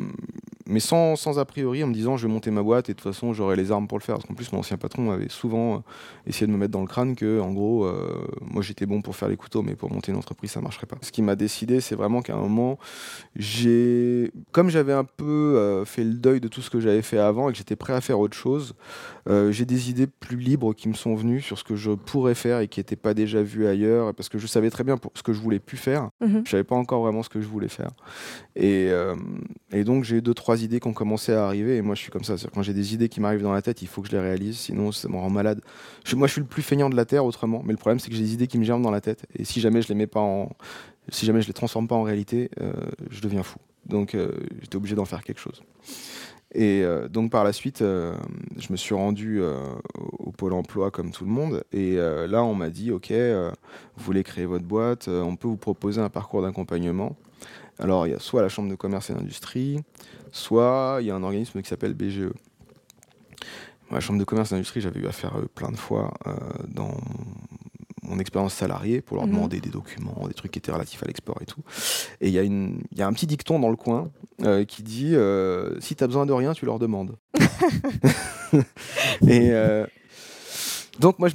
mais 0.67 0.81
sans, 0.81 1.17
sans 1.17 1.39
a 1.39 1.45
priori, 1.45 1.85
en 1.85 1.89
me 1.89 1.93
disant 1.93 2.17
je 2.17 2.27
vais 2.27 2.33
monter 2.33 2.51
ma 2.51 2.63
boîte 2.63 2.89
et 2.89 2.95
de 2.95 2.99
toute 2.99 3.13
façon 3.13 3.35
j'aurai 3.35 3.57
les 3.57 3.71
armes 3.71 3.87
pour 3.87 3.99
le 3.99 4.03
faire. 4.03 4.15
Parce 4.17 4.27
qu'en 4.27 4.35
plus, 4.35 4.51
mon 4.53 4.61
ancien 4.61 4.79
patron 4.79 5.11
avait 5.11 5.29
souvent 5.29 5.75
euh, 5.75 5.79
essayé 6.27 6.47
de 6.47 6.53
me 6.53 6.57
mettre 6.57 6.73
dans 6.73 6.81
le 6.81 6.87
crâne 6.87 7.15
que, 7.15 7.41
en 7.41 7.53
gros, 7.53 7.85
euh, 7.85 8.27
moi 8.41 8.63
j'étais 8.63 8.87
bon 8.87 9.03
pour 9.03 9.15
faire 9.15 9.29
les 9.29 9.37
couteaux, 9.37 9.63
mais 9.63 9.75
pour 9.75 9.93
monter 9.93 10.13
une 10.13 10.19
entreprise, 10.19 10.53
ça 10.53 10.61
marcherait 10.61 10.87
pas. 10.87 10.97
Ce 11.03 11.13
qui 11.13 11.21
m'a 11.21 11.37
décidé, 11.37 11.81
c'est 11.81 11.95
vraiment 11.95 12.23
qu'à 12.23 12.35
un 12.35 12.41
moment, 12.41 12.79
j'ai, 13.37 14.33
comme 14.53 14.71
j'avais 14.71 14.95
un 14.95 15.05
peu 15.05 15.57
euh, 15.57 15.85
fait 15.85 16.05
le 16.05 16.15
deuil 16.15 16.41
de 16.41 16.49
tout 16.49 16.63
ce 16.63 16.71
que 16.71 16.81
j'avais 16.81 17.03
fait 17.03 17.19
avant 17.19 17.51
et 17.51 17.53
que 17.53 17.59
j'étais 17.59 17.77
prêt 17.77 17.93
à 17.93 18.01
faire 18.01 18.19
autre 18.19 18.37
chose, 18.37 18.75
euh, 19.29 19.53
j'ai 19.53 19.67
des 19.67 19.91
idées 19.91 20.07
plus 20.07 20.39
libres 20.39 20.73
qui 20.73 20.89
me 20.89 20.95
sont 20.95 21.15
venues 21.15 21.43
sur 21.43 21.59
ce 21.59 21.65
que 21.65 21.77
je 21.77 21.91
pourrais 21.91 22.35
faire 22.35 22.61
et 22.61 22.69
qui 22.69 22.81
n'étaient 22.81 22.97
pas 22.97 23.13
déjà 23.13 23.43
vues 23.43 23.67
ailleurs, 23.67 24.15
parce 24.15 24.31
que 24.31 24.39
je 24.39 24.47
savais 24.47 24.71
très 24.71 24.85
bien 24.85 24.97
pour 24.97 25.13
ce 25.15 25.23
que 25.23 25.35
je 25.35 25.41
voulais 25.41 25.59
plus 25.59 25.77
faire. 25.77 26.09
Mhm. 26.23 26.43
Je 26.47 26.51
savais 26.51 26.65
pas 26.65 26.77
encore 26.77 27.03
vraiment 27.03 27.23
ce 27.23 27.29
que 27.29 27.43
je 27.43 27.47
voulais 27.49 27.69
faire. 27.69 27.91
Et, 28.57 28.89
euh, 28.91 29.15
et 29.73 29.85
donc 29.85 30.05
j'ai 30.05 30.17
eu 30.17 30.23
deux, 30.23 30.35
trois 30.35 30.63
idées 30.63 30.81
qui 30.81 30.89
ont 30.89 30.93
commencé 30.93 31.33
à 31.33 31.47
arriver. 31.47 31.77
Et 31.77 31.83
moi, 31.83 31.95
je 31.95 32.01
suis 32.01 32.11
comme 32.11 32.25
ça. 32.25 32.35
Quand 32.53 32.63
j'ai 32.63 32.75
des 32.75 32.95
idées 32.95 33.09
qui 33.09 33.21
m'arrivent 33.21 33.43
dans 33.43 33.53
la 33.53 33.63
tête, 33.63 33.83
il 33.83 33.89
faut 33.89 34.03
que 34.03 34.09
je 34.09 34.13
les 34.13 34.21
réalise. 34.21 34.57
Sinon, 34.57 34.93
ça 34.93 35.09
me 35.09 35.17
rend 35.17 35.31
malade. 35.31 35.61
Je- 36.05 36.17
moi, 36.17 36.27
je 36.27 36.33
suis 36.33 36.41
le 36.41 36.47
plus 36.47 36.63
feignant 36.63 36.91
de 36.91 36.97
la 36.97 37.05
Terre 37.05 37.25
autrement. 37.25 37.63
Mais 37.65 37.73
le 37.73 37.79
problème, 37.79 37.99
c'est 37.99 38.11
que 38.11 38.17
j'ai 38.17 38.23
des 38.23 38.35
idées 38.35 38.47
qui 38.47 38.59
me 38.59 38.65
germent 38.65 38.83
dans 38.83 38.91
la 38.91 39.01
tête. 39.01 39.27
Et 39.37 39.45
si 39.45 39.61
jamais 39.61 39.83
je 39.83 39.89
les 39.89 39.95
mets 39.95 40.07
pas 40.07 40.21
en. 40.21 40.51
Si 41.11 41.27
jamais 41.27 41.43
je 41.43 41.47
les 41.49 41.53
transforme 41.53 41.87
pas 41.87 41.97
en 41.97 42.03
réalité, 42.03 42.51
euh, 42.61 42.73
je 43.11 43.21
deviens 43.21 43.43
fou. 43.43 43.59
Donc 43.87 44.15
euh, 44.15 44.31
j'étais 44.63 44.77
obligé 44.77 44.95
d'en 44.95 45.05
faire 45.05 45.23
quelque 45.23 45.41
chose. 45.41 45.63
Et 46.55 46.83
euh, 46.85 47.09
donc 47.09 47.31
par 47.31 47.45
la 47.45 47.53
suite, 47.53 47.83
euh, 47.83 48.15
je 48.57 48.69
me 48.71 48.77
suis 48.77 48.95
rendu 48.95 49.43
euh, 49.43 49.57
au 50.19 50.31
pôle 50.31 50.53
emploi 50.53 50.91
comme 50.91 51.11
tout 51.11 51.25
le 51.25 51.31
monde. 51.31 51.65
Et 51.73 51.99
euh, 51.99 52.27
là, 52.27 52.45
on 52.45 52.55
m'a 52.55 52.71
dit, 52.71 52.91
OK, 52.93 53.11
euh, 53.11 53.51
vous 53.97 54.05
voulez 54.05 54.23
créer 54.23 54.47
votre 54.47 54.65
boîte, 54.65 55.09
euh, 55.09 55.21
on 55.23 55.37
peut 55.37 55.49
vous 55.49 55.57
proposer 55.57 56.01
un 56.01 56.09
parcours 56.09 56.43
d'accompagnement. 56.43 57.17
Alors, 57.79 58.07
il 58.07 58.11
y 58.11 58.15
a 58.15 58.19
soit 58.19 58.43
la 58.43 58.49
Chambre 58.49 58.71
de 58.71 58.75
commerce 58.77 59.11
et 59.11 59.15
d'industrie, 59.15 59.81
soit 60.33 60.99
il 61.01 61.07
y 61.07 61.11
a 61.11 61.15
un 61.15 61.23
organisme 61.23 61.61
qui 61.63 61.69
s'appelle 61.69 61.95
BGE. 61.95 62.31
Moi, 63.91 63.93
la 63.99 64.01
Chambre 64.01 64.19
de 64.19 64.25
commerce 64.25 64.53
et 64.53 64.55
d'industrie, 64.55 64.81
j'avais 64.81 65.01
eu 65.01 65.07
affaire 65.07 65.35
à 65.37 65.41
eux 65.41 65.49
plein 65.53 65.71
de 65.71 65.77
fois 65.77 66.15
euh, 66.27 66.33
dans 66.69 66.97
mon 68.03 68.19
expérience 68.19 68.55
salariée 68.55 69.01
pour 69.01 69.17
leur 69.17 69.27
Mhm. 69.27 69.33
demander 69.33 69.61
des 69.61 69.71
documents, 69.71 70.27
des 70.29 70.35
trucs 70.35 70.53
qui 70.53 70.59
étaient 70.59 70.73
relatifs 70.73 71.03
à 71.03 71.07
l'export 71.07 71.39
et 71.41 71.47
tout. 71.47 71.63
Et 72.21 72.29
il 72.29 72.35
y, 72.35 72.39
a 72.39 72.43
y 72.45 73.03
un 73.03 73.13
petit 73.13 73.27
dicton 73.27 73.59
dans 73.59 73.71
le 73.71 73.77
coin 73.77 74.11
euh, 74.43 74.65
qui 74.65 74.83
dit 74.83 75.15
euh, 75.15 75.81
si 75.81 75.97
tu 75.97 76.05
as 76.05 76.07
besoin 76.07 76.27
de 76.27 76.33
rien, 76.33 76.53
tu 76.53 76.67
leur 76.67 76.79
demandes. 76.79 77.17
et 79.27 79.51
donc, 81.01 81.19
moi, 81.19 81.29
je 81.29 81.35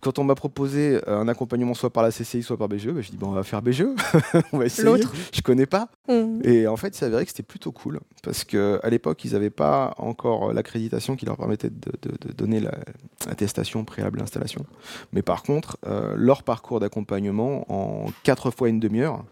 quand 0.00 0.18
on 0.18 0.24
m'a 0.24 0.34
proposé 0.34 0.98
euh, 1.08 1.18
un 1.20 1.28
accompagnement 1.28 1.74
soit 1.74 1.90
par 1.90 2.02
la 2.02 2.10
CCI, 2.10 2.42
soit 2.42 2.56
par 2.56 2.68
BGE, 2.68 2.88
bah, 2.88 3.00
je 3.02 3.10
dis 3.10 3.16
bon, 3.16 3.28
on 3.28 3.32
va 3.32 3.42
faire 3.42 3.60
BGE, 3.62 3.84
on 4.52 4.58
va 4.58 4.66
essayer. 4.66 4.84
L'autre. 4.86 5.12
Je 5.32 5.40
connais 5.42 5.66
pas. 5.66 5.88
Mhm. 6.08 6.40
Et 6.44 6.66
en 6.66 6.76
fait, 6.76 6.88
il 6.88 6.94
s'avérait 6.96 7.24
que 7.24 7.30
c'était 7.30 7.42
plutôt 7.42 7.70
cool 7.72 8.00
parce 8.22 8.44
qu'à 8.44 8.88
l'époque, 8.90 9.24
ils 9.24 9.32
n'avaient 9.32 9.50
pas 9.50 9.94
encore 9.98 10.52
l'accréditation 10.52 11.16
qui 11.16 11.26
leur 11.26 11.36
permettait 11.36 11.70
de, 11.70 11.92
de- 12.02 12.16
de 12.28 12.32
donner 12.32 12.60
la- 12.60 12.78
l'attestation 13.26 13.84
préalable 13.84 14.18
à 14.18 14.22
l'installation. 14.22 14.64
Mais 15.12 15.22
par 15.22 15.42
contre, 15.42 15.76
euh, 15.86 16.14
leur 16.16 16.42
parcours 16.42 16.80
d'accompagnement 16.80 17.64
en 17.72 18.06
quatre 18.22 18.50
fois 18.50 18.68
une 18.68 18.80
demi-heure, 18.80 19.24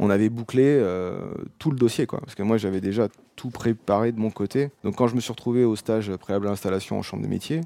on 0.00 0.10
avait 0.10 0.28
bouclé 0.28 0.62
euh, 0.64 1.18
tout 1.58 1.70
le 1.70 1.76
dossier. 1.76 2.06
Quoi. 2.06 2.20
Parce 2.20 2.34
que 2.34 2.42
moi, 2.42 2.56
j'avais 2.56 2.80
déjà 2.80 3.08
tout 3.36 3.50
préparé 3.50 4.12
de 4.12 4.20
mon 4.20 4.30
côté. 4.30 4.70
Donc, 4.84 4.96
quand 4.96 5.08
je 5.08 5.14
me 5.16 5.20
suis 5.20 5.32
retrouvé 5.32 5.64
au 5.64 5.74
stage 5.76 6.14
préalable 6.16 6.46
à 6.46 6.50
l'installation 6.50 6.98
en 6.98 7.02
chambre 7.02 7.22
de 7.24 7.28
métier, 7.28 7.60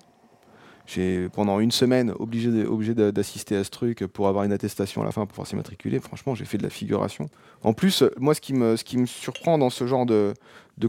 j'ai 0.87 1.29
pendant 1.29 1.61
une 1.61 1.71
semaine 1.71 2.13
obligé 2.19 2.95
d'assister 2.95 3.57
à 3.57 3.65
ce 3.65 3.71
truc 3.71 4.07
pour 4.07 4.29
avoir 4.29 4.45
une 4.45 4.53
attestation 4.53 5.03
à 5.03 5.05
la 5.05 5.13
fin 5.13 5.23
pour 5.23 5.29
pouvoir 5.29 5.47
s'immatriculer. 5.47 6.01
Franchement, 6.01 6.35
j'ai 6.35 6.45
fait 6.45 6.59
de 6.59 6.65
la 6.65 6.71
figuration. 6.71 7.29
En 7.63 7.73
plus, 7.73 8.03
moi, 8.19 8.35
ce 8.35 8.41
qui 8.41 8.53
me, 8.53 8.77
surprend 9.07 9.59
dans 9.59 9.71
ce 9.71 9.87
genre 9.87 10.07
de, 10.07 10.35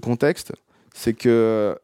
contexte, 0.02 0.54
c'est 0.94 1.14
que 1.14 1.78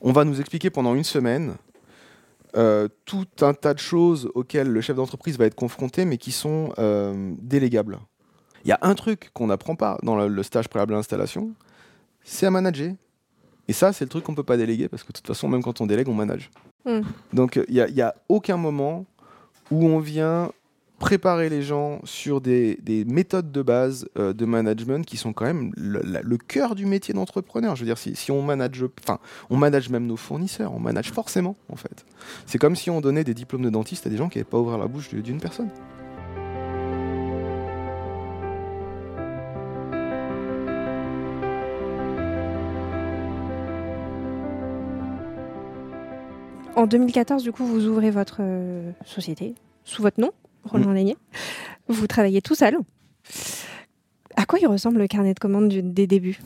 on 0.00 0.12
va 0.12 0.24
nous 0.24 0.40
expliquer 0.40 0.70
pendant 0.70 0.94
une 0.94 1.04
semaine 1.04 1.56
euh, 2.56 2.88
tout 3.04 3.26
un 3.40 3.52
tas 3.52 3.74
de 3.74 3.78
choses 3.78 4.30
auxquelles 4.34 4.68
le 4.68 4.80
chef 4.80 4.96
d'entreprise 4.96 5.36
va 5.38 5.44
être 5.44 5.54
confronté, 5.54 6.04
mais 6.04 6.16
qui 6.16 6.32
sont 6.32 6.72
euh, 6.78 7.34
délégables. 7.40 7.98
Il 8.64 8.68
y 8.68 8.72
a 8.72 8.78
un 8.82 8.94
truc 8.94 9.30
qu'on 9.34 9.48
n'apprend 9.48 9.76
pas 9.76 9.98
dans 10.02 10.16
le, 10.16 10.28
le 10.28 10.42
stage 10.42 10.68
préalable 10.68 10.94
à 10.94 10.96
l'installation, 10.96 11.52
c'est 12.24 12.46
à 12.46 12.50
manager. 12.50 12.92
Et 13.68 13.72
ça, 13.72 13.92
c'est 13.92 14.04
le 14.04 14.08
truc 14.08 14.24
qu'on 14.24 14.32
ne 14.32 14.36
peut 14.36 14.42
pas 14.42 14.56
déléguer, 14.56 14.88
parce 14.88 15.02
que 15.02 15.08
de 15.08 15.14
toute 15.18 15.26
façon, 15.26 15.48
même 15.48 15.62
quand 15.62 15.80
on 15.80 15.86
délègue, 15.86 16.08
on 16.08 16.14
manage. 16.14 16.50
Mm. 16.84 17.00
Donc, 17.32 17.60
il 17.68 17.74
n'y 17.74 17.80
a, 17.80 17.88
il 17.88 17.94
y 17.96 18.02
a 18.02 18.14
aucun 18.28 18.56
moment 18.56 19.06
où 19.70 19.86
on 19.86 19.98
vient 19.98 20.52
préparer 20.98 21.50
les 21.50 21.60
gens 21.60 22.00
sur 22.04 22.40
des, 22.40 22.76
des 22.82 23.04
méthodes 23.04 23.52
de 23.52 23.60
base 23.60 24.08
euh, 24.18 24.32
de 24.32 24.46
management 24.46 25.04
qui 25.04 25.18
sont 25.18 25.34
quand 25.34 25.44
même 25.44 25.70
le, 25.76 26.00
la- 26.02 26.22
le 26.22 26.38
cœur 26.38 26.74
du 26.74 26.86
métier 26.86 27.12
d'entrepreneur. 27.12 27.76
Je 27.76 27.80
veux 27.82 27.86
dire, 27.86 27.98
si, 27.98 28.16
si 28.16 28.30
on 28.30 28.40
manage, 28.40 28.82
enfin, 29.04 29.18
on 29.50 29.58
manage 29.58 29.90
même 29.90 30.06
nos 30.06 30.16
fournisseurs, 30.16 30.72
on 30.72 30.80
manage 30.80 31.10
forcément, 31.12 31.54
en 31.70 31.76
fait. 31.76 32.06
C'est 32.46 32.56
comme 32.58 32.76
si 32.76 32.88
on 32.88 33.02
donnait 33.02 33.24
des 33.24 33.34
diplômes 33.34 33.60
de 33.62 33.68
dentiste 33.68 34.06
à 34.06 34.10
des 34.10 34.16
gens 34.16 34.30
qui 34.30 34.38
n'avaient 34.38 34.48
pas 34.48 34.58
ouvert 34.58 34.78
la 34.78 34.86
bouche 34.86 35.10
d'une 35.12 35.38
personne. 35.40 35.68
En 46.76 46.86
2014, 46.86 47.42
du 47.42 47.52
coup, 47.52 47.64
vous 47.64 47.86
ouvrez 47.86 48.10
votre 48.10 48.38
euh, 48.40 48.92
société 49.04 49.54
sous 49.84 50.02
votre 50.02 50.20
nom, 50.20 50.30
Roland 50.64 50.92
Laigné. 50.92 51.16
Vous 51.88 52.06
travaillez 52.06 52.42
tout 52.42 52.54
seul. 52.54 52.76
À 54.36 54.44
quoi 54.44 54.58
il 54.60 54.66
ressemble 54.66 54.98
le 54.98 55.06
carnet 55.06 55.32
de 55.32 55.38
commandes 55.38 55.68
du- 55.68 55.82
des 55.82 56.06
débuts? 56.06 56.38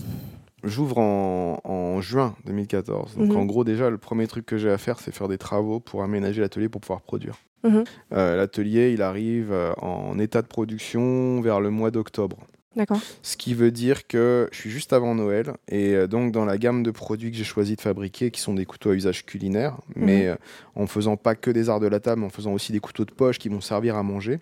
J'ouvre 0.62 0.98
en, 0.98 1.58
en 1.64 2.00
juin 2.00 2.36
2014. 2.46 3.16
Donc 3.16 3.30
Mhm. 3.30 3.36
en 3.36 3.44
gros 3.46 3.64
déjà 3.64 3.90
le 3.90 3.98
premier 3.98 4.26
truc 4.26 4.44
que 4.46 4.58
j'ai 4.58 4.70
à 4.70 4.76
faire 4.78 5.00
c'est 5.00 5.10
faire 5.12 5.26
des 5.26 5.38
travaux 5.38 5.80
pour 5.80 6.02
aménager 6.02 6.42
l'atelier 6.42 6.68
pour 6.68 6.82
pouvoir 6.82 7.00
produire. 7.00 7.36
Mhm. 7.64 7.84
Euh, 8.12 8.36
l'atelier 8.36 8.92
il 8.92 9.00
arrive 9.02 9.52
euh, 9.52 9.72
en 9.80 10.18
état 10.18 10.42
de 10.42 10.46
production 10.46 11.40
vers 11.40 11.60
le 11.60 11.70
mois 11.70 11.90
d'octobre. 11.90 12.36
D'accord. 12.76 13.00
Ce 13.22 13.36
qui 13.36 13.52
veut 13.54 13.70
dire 13.72 14.06
que 14.06 14.48
je 14.52 14.56
suis 14.58 14.70
juste 14.70 14.92
avant 14.92 15.14
Noël 15.14 15.54
et 15.68 15.94
euh, 15.94 16.06
donc 16.06 16.30
dans 16.30 16.44
la 16.44 16.56
gamme 16.56 16.82
de 16.84 16.90
produits 16.92 17.30
que 17.32 17.36
j'ai 17.36 17.44
choisi 17.44 17.74
de 17.74 17.80
fabriquer 17.80 18.30
qui 18.30 18.40
sont 18.40 18.54
des 18.54 18.64
couteaux 18.64 18.90
à 18.90 18.94
usage 18.94 19.26
culinaire 19.26 19.76
mais 19.96 20.28
euh, 20.28 20.36
en 20.76 20.86
faisant 20.86 21.16
pas 21.16 21.34
que 21.34 21.50
des 21.50 21.68
arts 21.68 21.80
de 21.80 21.88
la 21.88 21.98
table 21.98 22.20
mais 22.20 22.26
en 22.26 22.30
faisant 22.30 22.52
aussi 22.52 22.70
des 22.70 22.78
couteaux 22.80 23.04
de 23.04 23.10
poche 23.10 23.38
qui 23.38 23.48
vont 23.48 23.60
servir 23.60 23.96
à 23.96 24.02
manger. 24.04 24.38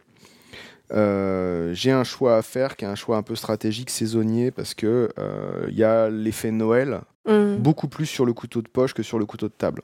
Euh, 0.92 1.72
j'ai 1.74 1.90
un 1.90 2.04
choix 2.04 2.36
à 2.36 2.42
faire 2.42 2.76
qui 2.76 2.84
est 2.84 2.88
un 2.88 2.94
choix 2.94 3.16
un 3.16 3.22
peu 3.22 3.34
stratégique 3.34 3.90
saisonnier 3.90 4.50
parce 4.50 4.74
que 4.74 5.10
euh, 5.18 5.66
il 5.68 5.76
y 5.76 5.84
a 5.84 6.08
l'effet 6.10 6.50
Noël 6.50 7.00
Mhm. 7.28 7.56
beaucoup 7.58 7.88
plus 7.88 8.06
sur 8.06 8.24
le 8.24 8.32
couteau 8.32 8.62
de 8.62 8.68
poche 8.68 8.94
que 8.94 9.02
sur 9.02 9.18
le 9.18 9.26
couteau 9.26 9.48
de 9.48 9.52
table. 9.52 9.82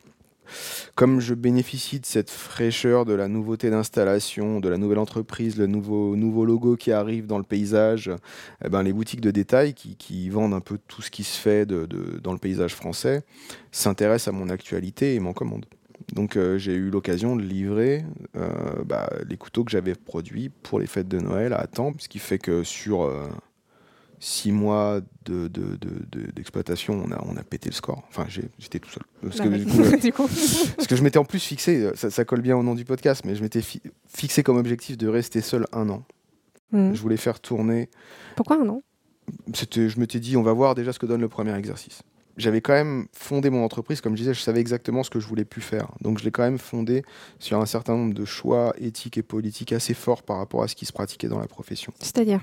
Comme 0.94 1.20
je 1.20 1.34
bénéficie 1.34 2.00
de 2.00 2.06
cette 2.06 2.30
fraîcheur, 2.30 3.04
de 3.04 3.12
la 3.12 3.28
nouveauté 3.28 3.70
d'installation, 3.70 4.60
de 4.60 4.68
la 4.68 4.78
nouvelle 4.78 4.98
entreprise, 4.98 5.56
le 5.56 5.66
nouveau, 5.66 6.14
logo 6.44 6.76
qui 6.76 6.92
arrive 6.92 7.26
dans 7.26 7.38
le 7.38 7.44
paysage, 7.44 8.10
eh 8.64 8.68
ben, 8.68 8.82
les 8.82 8.92
boutiques 8.92 9.20
de 9.20 9.30
détail 9.30 9.74
qui, 9.74 10.28
vendent 10.28 10.54
un 10.54 10.60
peu 10.60 10.78
tout 10.88 11.02
ce 11.02 11.10
qui 11.10 11.22
se 11.22 11.38
fait 11.38 11.66
dans 11.66 12.32
le 12.32 12.38
paysage 12.38 12.74
français 12.74 13.22
s'intéressent 13.72 14.34
à 14.34 14.36
mon 14.36 14.48
actualité 14.48 15.14
et 15.14 15.20
m'en 15.20 15.32
commandent. 15.32 15.66
Donc 16.12 16.36
euh, 16.36 16.58
j'ai 16.58 16.74
eu 16.74 16.90
l'occasion 16.90 17.36
de 17.36 17.42
livrer 17.42 18.04
euh, 18.36 18.50
bah, 18.84 19.10
les 19.28 19.36
couteaux 19.36 19.64
que 19.64 19.70
j'avais 19.70 19.94
produits 19.94 20.48
pour 20.48 20.78
les 20.78 20.86
fêtes 20.86 21.08
de 21.08 21.18
Noël 21.18 21.52
à 21.52 21.66
temps, 21.66 21.92
ce 21.98 22.08
qui 22.08 22.18
fait 22.18 22.38
que 22.38 22.62
sur 22.62 23.02
euh, 23.02 23.26
six 24.24 24.52
mois 24.52 25.02
d'exploitation, 25.26 26.96
de, 26.96 27.02
de, 27.02 27.08
on, 27.08 27.12
a, 27.12 27.22
on 27.28 27.36
a 27.36 27.42
pété 27.42 27.68
le 27.68 27.74
score. 27.74 28.02
Enfin, 28.08 28.26
j'étais 28.58 28.78
tout 28.78 28.88
seul. 28.88 29.02
Parce, 29.20 29.38
que, 29.38 29.48
du 30.00 30.12
coup, 30.12 30.26
parce 30.76 30.86
que 30.86 30.96
je 30.96 31.02
m'étais 31.02 31.18
en 31.18 31.26
plus 31.26 31.40
fixé, 31.40 31.90
ça, 31.94 32.24
colle 32.24 32.40
bien 32.40 32.56
au 32.56 32.62
nom 32.62 32.74
du 32.74 32.86
podcast, 32.86 33.22
mais 33.26 33.34
je 33.34 33.42
m'étais 33.42 33.60
fixé 34.08 34.42
comme 34.42 34.56
objectif 34.56 34.96
de 34.96 35.08
rester 35.08 35.42
seul 35.42 35.66
un 35.72 35.90
an. 35.90 36.04
Mmh. 36.72 36.94
Je 36.94 37.00
voulais 37.02 37.18
faire 37.18 37.38
tourner. 37.38 37.90
Pourquoi 38.34 38.56
un 38.56 38.68
an? 38.70 38.82
Je 39.52 40.00
m'étais 40.00 40.20
dit, 40.20 40.38
on 40.38 40.42
va 40.42 40.54
voir 40.54 40.74
déjà 40.74 40.94
ce 40.94 40.98
que 40.98 41.06
donne 41.06 41.20
le 41.20 41.28
premier 41.28 41.54
exercice 41.54 42.02
j'avais 42.36 42.60
quand 42.60 42.72
même 42.72 43.06
fondé 43.12 43.50
mon 43.50 43.64
entreprise, 43.64 44.00
comme 44.00 44.14
je 44.14 44.22
disais, 44.22 44.34
je 44.34 44.40
savais 44.40 44.60
exactement 44.60 45.02
ce 45.02 45.10
que 45.10 45.20
je 45.20 45.26
voulais 45.26 45.44
plus 45.44 45.60
faire. 45.62 45.88
Donc 46.00 46.18
je 46.18 46.24
l'ai 46.24 46.30
quand 46.30 46.42
même 46.42 46.58
fondé 46.58 47.02
sur 47.38 47.60
un 47.60 47.66
certain 47.66 47.94
nombre 47.96 48.14
de 48.14 48.24
choix 48.24 48.74
éthiques 48.78 49.18
et 49.18 49.22
politiques 49.22 49.72
assez 49.72 49.94
forts 49.94 50.22
par 50.22 50.38
rapport 50.38 50.62
à 50.62 50.68
ce 50.68 50.74
qui 50.74 50.86
se 50.86 50.92
pratiquait 50.92 51.28
dans 51.28 51.38
la 51.38 51.46
profession. 51.46 51.92
C'est-à-dire? 52.00 52.40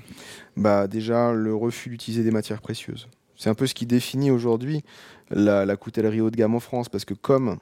Bah 0.56 0.86
déjà 0.86 1.32
le 1.32 1.54
refus 1.54 1.90
d'utiliser 1.90 2.22
des 2.22 2.30
matières 2.30 2.60
précieuses. 2.60 3.08
C'est 3.36 3.50
un 3.50 3.54
peu 3.54 3.66
ce 3.66 3.74
qui 3.74 3.86
définit 3.86 4.30
aujourd'hui 4.30 4.82
la, 5.30 5.64
la 5.64 5.76
coutellerie 5.76 6.20
haut 6.20 6.30
de 6.30 6.36
gamme 6.36 6.54
en 6.54 6.60
France, 6.60 6.88
parce 6.88 7.04
que 7.04 7.14
comme 7.14 7.58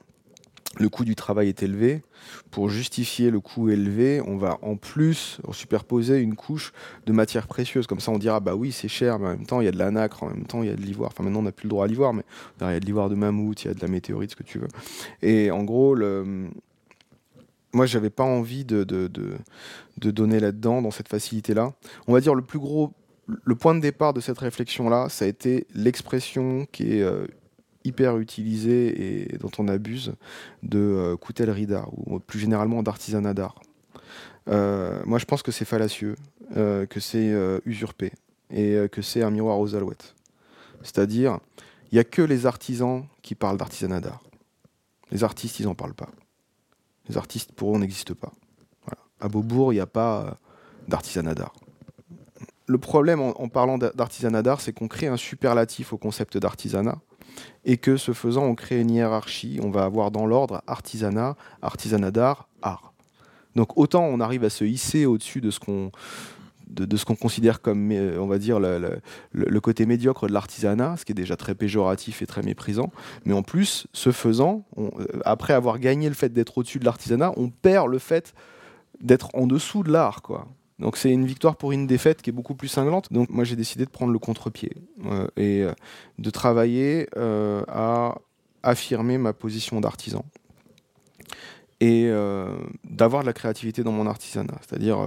le 0.79 0.89
coût 0.89 1.03
du 1.03 1.15
travail 1.15 1.49
est 1.49 1.63
élevé. 1.63 2.01
Pour 2.49 2.69
justifier 2.69 3.29
le 3.29 3.39
coût 3.39 3.69
élevé, 3.69 4.21
on 4.25 4.37
va 4.37 4.57
en 4.61 4.77
plus 4.77 5.39
superposer 5.51 6.19
une 6.19 6.35
couche 6.35 6.71
de 7.05 7.11
matières 7.11 7.47
précieuses. 7.47 7.87
Comme 7.87 7.99
ça, 7.99 8.11
on 8.11 8.17
dira, 8.17 8.39
bah 8.39 8.55
oui, 8.55 8.71
c'est 8.71 8.87
cher, 8.87 9.19
mais 9.19 9.27
en 9.27 9.31
même 9.31 9.45
temps, 9.45 9.61
il 9.61 9.65
y 9.65 9.67
a 9.67 9.71
de 9.71 9.77
la 9.77 9.91
nacre, 9.91 10.23
en 10.23 10.29
même 10.29 10.45
temps, 10.45 10.63
il 10.63 10.69
y 10.69 10.71
a 10.71 10.75
de 10.75 10.81
l'ivoire. 10.81 11.11
Enfin, 11.13 11.23
maintenant, 11.23 11.39
on 11.39 11.43
n'a 11.43 11.51
plus 11.51 11.65
le 11.65 11.71
droit 11.71 11.85
à 11.85 11.87
l'ivoire, 11.87 12.13
mais 12.13 12.23
il 12.61 12.67
y 12.67 12.69
a 12.69 12.79
de 12.79 12.85
l'ivoire 12.85 13.09
de 13.09 13.15
mammouth, 13.15 13.63
il 13.63 13.67
y 13.67 13.71
a 13.71 13.73
de 13.73 13.81
la 13.81 13.87
météorite, 13.87 14.31
ce 14.31 14.35
que 14.35 14.43
tu 14.43 14.59
veux. 14.59 14.69
Et 15.21 15.51
en 15.51 15.63
gros, 15.63 15.93
le... 15.93 16.49
moi, 17.73 17.85
j'avais 17.85 18.09
pas 18.09 18.23
envie 18.23 18.63
de, 18.63 18.83
donner 19.97 20.39
là-dedans, 20.39 20.81
dans 20.81 20.91
cette 20.91 21.09
facilité-là. 21.09 21.73
On 22.07 22.13
va 22.13 22.21
dire 22.21 22.35
le 22.35 22.43
plus 22.43 22.59
gros 22.59 22.93
le 23.45 23.55
point 23.55 23.73
de 23.75 23.79
départ 23.79 24.13
de 24.13 24.19
cette 24.19 24.39
réflexion-là, 24.39 25.07
ça 25.07 25.23
a 25.23 25.27
été 25.27 25.65
l'expression 25.73 26.65
qui 26.71 26.97
est 26.97 27.01
euh, 27.01 27.27
hyper 27.83 28.17
utilisé 28.17 29.31
et 29.31 29.37
dont 29.37 29.51
on 29.57 29.67
abuse 29.67 30.13
de 30.63 30.79
euh, 30.79 31.17
coutellerie 31.17 31.67
d'art 31.67 31.89
ou 31.93 32.19
plus 32.19 32.39
généralement 32.39 32.83
d'artisanat 32.83 33.33
d'art. 33.33 33.61
Euh, 34.49 35.01
moi, 35.05 35.19
je 35.19 35.25
pense 35.25 35.43
que 35.43 35.51
c'est 35.51 35.65
fallacieux, 35.65 36.15
euh, 36.57 36.85
que 36.85 36.99
c'est 36.99 37.33
usurpé 37.65 38.11
et 38.49 38.87
que 38.91 39.01
c'est 39.01 39.23
un 39.23 39.31
miroir 39.31 39.59
aux 39.59 39.75
alouettes. 39.75 40.15
C'est-à-dire, 40.83 41.39
il 41.91 41.95
n'y 41.95 41.99
a 41.99 42.03
que 42.03 42.21
les 42.21 42.45
artisans 42.45 43.05
qui 43.21 43.35
parlent 43.35 43.57
d'artisanat 43.57 44.01
d'art. 44.01 44.23
Les 45.11 45.23
artistes, 45.23 45.59
ils 45.59 45.65
n'en 45.65 45.75
parlent 45.75 45.93
pas. 45.93 46.09
Les 47.07 47.17
artistes, 47.17 47.51
pour 47.53 47.75
eux, 47.75 47.79
n'existent 47.79 48.15
pas. 48.15 48.31
À 49.19 49.27
Beaubourg, 49.29 49.71
il 49.71 49.75
n'y 49.75 49.81
a 49.81 49.87
pas 49.87 50.37
d'artisanat 50.87 51.35
d'art. 51.35 51.53
Le 52.67 52.77
problème 52.77 53.21
en, 53.21 53.39
en 53.39 53.49
parlant 53.49 53.77
d'artisanat 53.77 54.41
d'art, 54.41 54.61
c'est 54.61 54.73
qu'on 54.73 54.87
crée 54.87 55.07
un 55.07 55.17
superlatif 55.17 55.93
au 55.93 55.97
concept 55.97 56.37
d'artisanat 56.37 56.99
et 57.65 57.77
que 57.77 57.97
ce 57.97 58.13
faisant, 58.13 58.43
on 58.43 58.55
crée 58.55 58.79
une 58.79 58.91
hiérarchie. 58.91 59.59
On 59.63 59.69
va 59.69 59.83
avoir 59.83 60.11
dans 60.11 60.25
l'ordre 60.25 60.61
artisanat, 60.67 61.35
artisanat 61.61 62.11
d'art, 62.11 62.47
art. 62.61 62.93
Donc 63.55 63.77
autant 63.77 64.05
on 64.05 64.19
arrive 64.19 64.43
à 64.43 64.49
se 64.49 64.63
hisser 64.63 65.05
au-dessus 65.05 65.41
de 65.41 65.51
ce 65.51 65.59
qu'on 65.59 65.91
de, 66.71 66.97
ce 66.97 67.05
qu'on 67.05 67.15
considère 67.15 67.61
comme, 67.61 67.91
on 67.91 68.27
va 68.27 68.37
dire, 68.37 68.59
le, 68.59 69.59
côté 69.59 69.85
médiocre 69.85 70.27
de 70.27 70.33
l'artisanat, 70.33 70.95
ce 70.97 71.05
qui 71.05 71.11
est 71.11 71.15
déjà 71.15 71.35
très 71.35 71.53
péjoratif 71.53 72.21
et 72.21 72.25
très 72.25 72.43
méprisant. 72.43 72.91
Mais 73.25 73.33
en 73.33 73.43
plus, 73.43 73.87
ce 73.93 74.11
faisant, 74.11 74.63
euh, 74.77 74.89
après 75.25 75.53
avoir 75.53 75.79
gagné 75.79 76.07
le 76.07 76.15
fait 76.15 76.31
d'être 76.31 76.57
au-dessus 76.57 76.79
de 76.79 76.85
l'artisanat, 76.85 77.33
on 77.37 77.49
perd 77.49 77.89
le 77.89 77.99
fait 77.99 78.33
d'être 79.01 79.29
en 79.33 79.47
dessous 79.47 79.83
de 79.83 79.91
l'art, 79.91 80.21
quoi. 80.21 80.47
Donc 80.81 80.97
c'est 80.97 81.11
une 81.11 81.25
victoire 81.25 81.55
pour 81.55 81.71
une 81.71 81.85
défaite 81.87 82.21
qui 82.21 82.31
est 82.31 82.33
beaucoup 82.33 82.55
plus 82.55 82.67
cinglante. 82.67 83.13
Donc 83.13 83.29
moi 83.29 83.43
j'ai 83.43 83.55
décidé 83.55 83.85
de 83.85 83.89
prendre 83.89 84.11
le 84.11 84.19
contre-pied 84.19 84.71
euh, 85.05 85.27
et 85.37 85.61
euh, 85.61 85.71
de 86.17 86.29
travailler 86.31 87.07
euh, 87.15 87.63
à 87.67 88.17
affirmer 88.63 89.17
ma 89.17 89.31
position 89.31 89.79
d'artisan 89.79 90.25
et 91.79 92.11
d'avoir 92.83 93.23
de 93.23 93.25
la 93.25 93.33
créativité 93.33 93.81
dans 93.83 93.91
mon 93.91 94.05
artisanat, 94.05 94.53
c'est-à-dire 94.61 94.99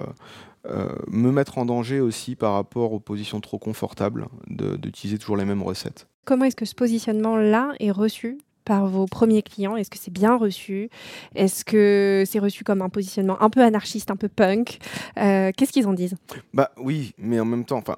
me 1.07 1.31
mettre 1.31 1.59
en 1.59 1.67
danger 1.67 2.01
aussi 2.01 2.35
par 2.35 2.55
rapport 2.55 2.93
aux 2.93 2.99
positions 2.99 3.41
trop 3.41 3.59
confortables 3.59 4.27
d'utiliser 4.49 5.19
toujours 5.19 5.37
les 5.37 5.45
mêmes 5.45 5.63
recettes. 5.63 6.09
Comment 6.25 6.47
est-ce 6.47 6.57
que 6.57 6.65
ce 6.65 6.75
positionnement-là 6.75 7.75
est 7.79 7.93
reçu? 7.93 8.39
Par 8.65 8.87
vos 8.87 9.07
premiers 9.07 9.43
clients? 9.43 9.77
Est-ce 9.77 9.91
que 9.91 9.99
c'est 9.99 10.13
bien 10.13 10.37
reçu? 10.37 10.91
Est-ce 11.35 11.65
que 11.65 12.25
c'est 12.27 12.39
reçu 12.39 12.65
comme 12.65 12.83
un 12.83 12.89
positionnement 12.89 13.41
un 13.43 13.51
peu 13.51 13.63
anarchiste, 13.63 14.11
un 14.11 14.17
peu 14.17 14.29
punk? 14.29 14.79
Euh, 15.19 15.53
Qu'est-ce 15.57 15.73
qu'ils 15.73 15.87
en 15.87 15.93
disent? 15.93 16.17
Bah 16.53 16.71
oui, 16.77 17.15
mais 17.19 17.41
en 17.41 17.45
même 17.45 17.65
temps, 17.65 17.79
enfin, 17.79 17.97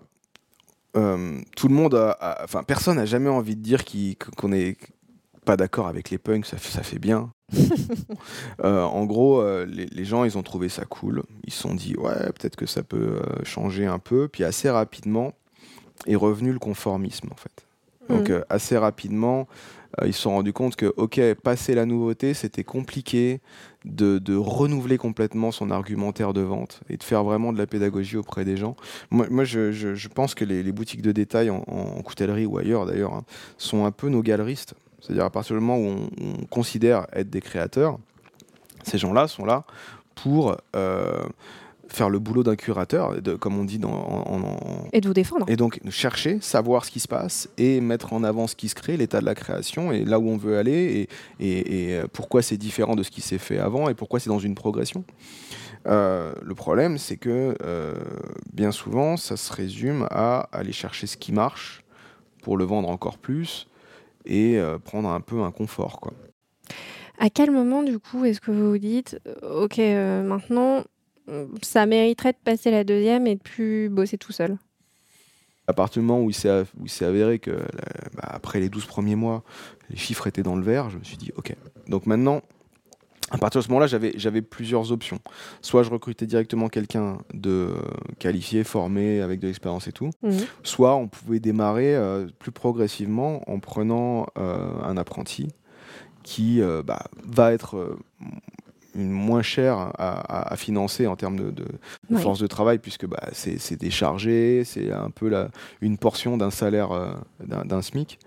euh, 0.96 1.40
tout 1.56 1.68
le 1.68 1.74
monde, 1.74 2.14
enfin, 2.42 2.62
personne 2.62 2.96
n'a 2.96 3.06
jamais 3.06 3.30
envie 3.30 3.56
de 3.56 3.62
dire 3.62 3.84
qu'on 4.36 4.48
n'est 4.48 4.76
pas 5.44 5.56
d'accord 5.56 5.86
avec 5.86 6.10
les 6.10 6.18
punks, 6.18 6.46
ça, 6.46 6.58
ça 6.58 6.82
fait 6.82 6.98
bien. 6.98 7.32
Euh, 8.64 8.82
en 8.82 9.04
gros, 9.04 9.44
les, 9.66 9.86
les, 9.86 10.04
gens, 10.04 10.24
ils 10.24 10.38
ont 10.38 10.42
trouvé 10.42 10.68
ça 10.68 10.84
cool. 10.86 11.22
Ils 11.44 11.52
se 11.52 11.60
sont 11.60 11.74
dit, 11.74 11.94
ouais, 11.96 12.32
peut-être 12.32 12.56
que 12.56 12.64
ça 12.64 12.82
peut 12.82 13.20
changer 13.44 13.86
un 13.86 13.98
peu. 13.98 14.28
Puis 14.28 14.44
assez 14.44 14.70
rapidement 14.70 15.34
est 16.06 16.16
revenu 16.16 16.52
le 16.52 16.58
conformisme, 16.58 17.28
en 17.30 17.36
fait. 17.36 17.66
Donc 18.08 18.30
mmh. 18.30 18.44
assez 18.48 18.78
rapidement, 18.78 19.46
ils 20.04 20.12
se 20.12 20.20
sont 20.20 20.32
rendus 20.32 20.52
compte 20.52 20.76
que, 20.76 20.92
ok, 20.96 21.20
passer 21.42 21.74
la 21.74 21.86
nouveauté, 21.86 22.34
c'était 22.34 22.64
compliqué 22.64 23.40
de, 23.84 24.36
renouveler 24.36 24.98
complètement 24.98 25.52
son 25.52 25.70
argumentaire 25.70 26.32
de 26.32 26.40
vente 26.40 26.80
et 26.88 26.96
de 26.96 27.02
faire 27.02 27.24
vraiment 27.24 27.52
de 27.52 27.58
la 27.58 27.66
pédagogie 27.66 28.16
auprès 28.16 28.44
des 28.44 28.56
gens. 28.56 28.76
Moi, 29.10 29.44
je, 29.44 30.08
pense 30.08 30.34
que 30.34 30.44
les, 30.44 30.72
boutiques 30.72 31.02
de 31.02 31.12
détail 31.12 31.50
en, 31.50 31.62
coutellerie 32.02 32.46
ou 32.46 32.58
ailleurs 32.58 32.86
d'ailleurs 32.86 33.14
hein, 33.14 33.24
sont 33.58 33.84
un 33.84 33.92
peu 33.92 34.08
nos 34.08 34.22
galeristes. 34.22 34.74
C'est-à-dire 35.00 35.24
à 35.24 35.30
partir 35.30 35.56
du 35.56 35.60
moment 35.60 35.78
où 35.78 36.08
on, 36.20 36.46
considère 36.46 37.06
être 37.12 37.30
des 37.30 37.40
créateurs, 37.40 37.98
ces 38.82 38.98
gens-là 38.98 39.28
sont 39.28 39.44
là 39.44 39.64
pour 40.14 40.56
euh, 40.74 41.24
faire 41.88 42.10
le 42.10 42.18
boulot 42.18 42.42
d'un 42.42 42.56
curateur, 42.56 43.20
de, 43.20 43.34
comme 43.34 43.58
on 43.58 43.64
dit 43.64 43.78
dans, 43.78 43.92
en, 43.92 44.88
Et 44.92 45.00
de 45.00 45.08
vous 45.08 45.14
défendre. 45.14 45.46
Et 45.48 45.56
donc 45.56 45.80
chercher, 45.90 46.38
savoir 46.40 46.84
ce 46.84 46.90
qui 46.90 47.00
se 47.00 47.08
passe 47.08 47.48
et 47.58 47.80
mettre 47.80 48.12
en 48.12 48.24
avant 48.24 48.46
ce 48.46 48.56
qui 48.56 48.68
se 48.68 48.74
crée, 48.74 48.96
l'état 48.96 49.20
de 49.20 49.24
la 49.24 49.34
création 49.34 49.92
et 49.92 50.04
là 50.04 50.18
où 50.18 50.28
on 50.28 50.36
veut 50.36 50.58
aller 50.58 51.08
et, 51.40 51.90
et, 51.90 51.94
euh, 51.94 52.06
pourquoi 52.12 52.42
c'est 52.42 52.56
différent 52.56 52.96
de 52.96 53.02
ce 53.02 53.10
qui 53.10 53.20
s'est 53.20 53.38
fait 53.38 53.58
avant 53.58 53.88
et 53.88 53.94
pourquoi 53.94 54.20
c'est 54.20 54.30
dans 54.30 54.38
une 54.38 54.54
progression. 54.54 55.04
Euh, 55.86 56.32
le 56.42 56.54
problème, 56.54 56.98
c'est 56.98 57.16
que 57.16 57.54
euh, 57.62 57.94
bien 58.52 58.72
souvent, 58.72 59.16
ça 59.16 59.36
se 59.36 59.52
résume 59.52 60.06
à 60.10 60.48
aller 60.52 60.72
chercher 60.72 61.06
ce 61.06 61.16
qui 61.16 61.32
marche 61.32 61.84
pour 62.42 62.56
le 62.56 62.64
vendre 62.64 62.88
encore 62.88 63.18
plus 63.18 63.68
et 64.24 64.58
prendre 64.84 65.08
un 65.08 65.20
peu 65.20 65.42
un 65.42 65.52
confort. 65.52 66.00
Quoi. 66.00 66.12
À 67.18 67.30
quel 67.30 67.52
moment, 67.52 67.84
du 67.84 68.00
coup, 68.00 68.24
est-ce 68.24 68.40
que 68.40 68.50
vous 68.50 68.70
vous 68.70 68.78
dites, 68.78 69.20
OK, 69.42 69.78
maintenant, 69.78 70.82
ça 71.62 71.86
mériterait 71.86 72.32
de 72.32 72.38
passer 72.44 72.70
la 72.70 72.84
deuxième 72.84 73.26
et 73.26 73.36
de 73.36 73.40
plus 73.40 73.88
bosser 73.88 74.18
tout 74.18 74.32
seul 74.32 74.56
à 75.68 75.72
partir 75.72 76.00
du 76.00 76.06
moment 76.06 76.22
où 76.22 76.30
il 76.30 76.34
s'est 76.90 77.04
avéré 77.04 77.40
que, 77.40 77.50
bah, 77.50 78.22
après 78.22 78.60
les 78.60 78.68
12 78.68 78.86
premiers 78.86 79.16
mois, 79.16 79.42
les 79.90 79.96
chiffres 79.96 80.28
étaient 80.28 80.44
dans 80.44 80.54
le 80.54 80.62
vert, 80.62 80.90
je 80.90 80.98
me 80.98 81.02
suis 81.02 81.16
dit, 81.16 81.32
OK. 81.36 81.54
Donc 81.88 82.06
maintenant, 82.06 82.42
à 83.30 83.38
partir 83.38 83.60
de 83.60 83.64
ce 83.64 83.70
moment-là, 83.70 83.88
j'avais 83.88 84.42
plusieurs 84.42 84.92
options. 84.92 85.18
Soit 85.60 85.82
je 85.82 85.90
recrutais 85.90 86.26
directement 86.26 86.68
quelqu'un 86.68 87.18
de 87.34 87.74
qualifié, 88.20 88.62
formé, 88.62 89.20
avec 89.20 89.40
de 89.40 89.48
l'expérience 89.48 89.88
et 89.88 89.92
tout. 89.92 90.10
Mhm. 90.22 90.38
Soit 90.62 90.94
on 90.94 91.08
pouvait 91.08 91.40
démarrer 91.40 91.96
euh, 91.96 92.28
plus 92.38 92.52
progressivement 92.52 93.42
en 93.50 93.58
prenant 93.58 94.26
euh, 94.38 94.80
un 94.84 94.96
apprenti 94.96 95.48
qui 96.22 96.60
euh, 96.60 96.82
bah, 96.84 97.06
va 97.24 97.52
être 97.52 97.96
une 98.96 99.10
moins 99.10 99.42
chère 99.42 99.92
à, 99.98 100.56
financer 100.56 101.06
en 101.06 101.16
termes 101.16 101.36
de, 101.36 101.64
force 102.18 102.38
de 102.38 102.46
travail, 102.46 102.78
puisque 102.78 103.06
bah, 103.06 103.28
c'est 103.32 103.78
déchargé, 103.78 104.62
c'est 104.64 104.90
un 104.92 105.10
peu 105.10 105.28
la, 105.28 105.50
une 105.80 105.98
portion 105.98 106.36
d'un 106.36 106.50
salaire 106.50 106.92
euh, 106.92 107.12
d'un 107.40 107.82
SMIC 107.82 108.18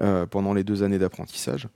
euh, 0.00 0.26
pendant 0.26 0.54
les 0.54 0.64
deux 0.64 0.82
années 0.82 0.98
d'apprentissage. 0.98 1.68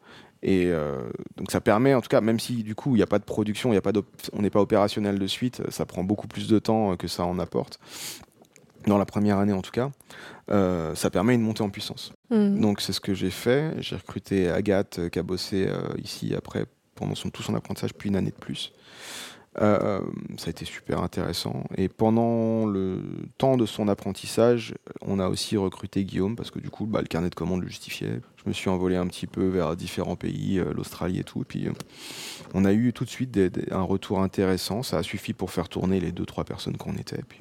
Et 0.42 0.66
euh, 0.66 0.98
donc 1.36 1.50
ça 1.50 1.60
permet, 1.60 1.94
en 1.94 2.02
tout 2.02 2.08
cas, 2.08 2.20
même 2.20 2.38
si 2.38 2.62
du 2.62 2.74
coup 2.74 2.94
il 2.94 2.98
n'y 2.98 3.02
a 3.02 3.06
pas 3.06 3.18
de 3.18 3.24
production, 3.24 3.72
y 3.72 3.76
a 3.76 3.80
pas 3.80 3.92
on 4.34 4.42
n'est 4.42 4.50
pas 4.50 4.60
opérationnel 4.60 5.18
de 5.18 5.26
suite, 5.26 5.62
ça 5.70 5.86
prend 5.86 6.04
beaucoup 6.04 6.28
plus 6.28 6.48
de 6.48 6.58
temps 6.58 6.96
que 6.96 7.08
ça 7.08 7.24
en 7.24 7.38
apporte. 7.38 7.78
dans 8.86 8.98
la 8.98 9.06
première 9.06 9.38
année 9.38 9.54
en 9.54 9.62
tout 9.62 9.70
cas, 9.70 9.90
euh, 10.50 10.94
ça 10.94 11.10
permet 11.10 11.34
une 11.34 11.40
montée 11.40 11.62
en 11.62 11.70
puissance. 11.70 12.12
Mhm. 12.30 12.60
Donc 12.60 12.80
c'est 12.80 12.92
ce 12.92 13.00
que 13.00 13.14
j'ai 13.14 13.30
fait. 13.30 13.74
J'ai 13.78 13.96
recruté 13.96 14.50
Agathe 14.50 15.08
qui 15.10 15.18
a 15.18 15.22
bossé 15.22 15.66
euh, 15.66 15.80
ici 16.02 16.34
après 16.36 16.66
pendant 16.94 17.14
son, 17.14 17.30
tout 17.30 17.42
son 17.42 17.54
apprentissage, 17.54 17.94
puis 17.94 18.08
une 18.08 18.16
année 18.16 18.30
de 18.30 18.36
plus. 18.36 18.72
Euh, 19.60 20.00
ça 20.36 20.48
a 20.48 20.50
été 20.50 20.64
super 20.64 21.02
intéressant. 21.02 21.64
Et 21.76 21.88
pendant 21.88 22.66
le 22.66 23.00
temps 23.38 23.56
de 23.56 23.66
son 23.66 23.88
apprentissage, 23.88 24.74
on 25.00 25.20
a 25.20 25.28
aussi 25.28 25.56
recruté 25.56 26.04
Guillaume 26.04 26.34
parce 26.34 26.50
que 26.50 26.58
du 26.58 26.70
coup, 26.70 26.86
bah, 26.86 27.00
le 27.00 27.06
carnet 27.06 27.30
de 27.30 27.34
commandes 27.34 27.62
le 27.62 27.68
justifiait. 27.68 28.20
Je 28.36 28.48
me 28.48 28.52
suis 28.52 28.68
envolé 28.68 28.96
un 28.96 29.06
petit 29.06 29.26
peu 29.26 29.46
vers 29.46 29.76
différents 29.76 30.16
pays, 30.16 30.58
euh, 30.58 30.72
l'Australie 30.72 31.20
et 31.20 31.24
tout. 31.24 31.42
Et 31.42 31.44
puis, 31.44 31.68
euh, 31.68 31.72
on 32.52 32.64
a 32.64 32.72
eu 32.72 32.92
tout 32.92 33.04
de 33.04 33.10
suite 33.10 33.38
un 33.70 33.82
retour 33.82 34.20
intéressant. 34.20 34.82
Ça 34.82 34.98
a 34.98 35.02
suffi 35.02 35.32
pour 35.32 35.50
faire 35.50 35.68
tourner 35.68 36.00
les 36.00 36.12
deux, 36.12 36.26
trois 36.26 36.44
personnes 36.44 36.76
qu'on 36.76 36.96
était. 36.96 37.22
Puis, 37.28 37.40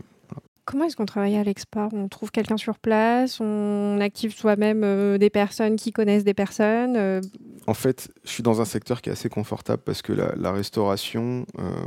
Comment 0.65 0.85
est-ce 0.85 0.95
qu'on 0.95 1.05
travaille 1.05 1.35
à 1.35 1.43
l'export 1.43 1.93
On 1.93 2.07
trouve 2.07 2.31
quelqu'un 2.31 2.55
sur 2.55 2.79
place, 2.79 3.41
on 3.41 3.99
active 3.99 4.33
soi-même 4.33 4.83
euh, 4.83 5.17
des 5.17 5.29
personnes 5.29 5.75
qui 5.75 5.91
connaissent 5.91 6.23
des 6.23 6.33
personnes. 6.33 6.95
euh, 6.95 7.19
En 7.67 7.73
fait, 7.73 8.09
je 8.23 8.29
suis 8.29 8.43
dans 8.43 8.61
un 8.61 8.65
secteur 8.65 9.01
qui 9.01 9.09
est 9.09 9.11
assez 9.11 9.27
confortable 9.27 9.81
parce 9.83 10.01
que 10.01 10.13
la, 10.13 10.51
restauration, 10.53 11.45
euh, 11.59 11.85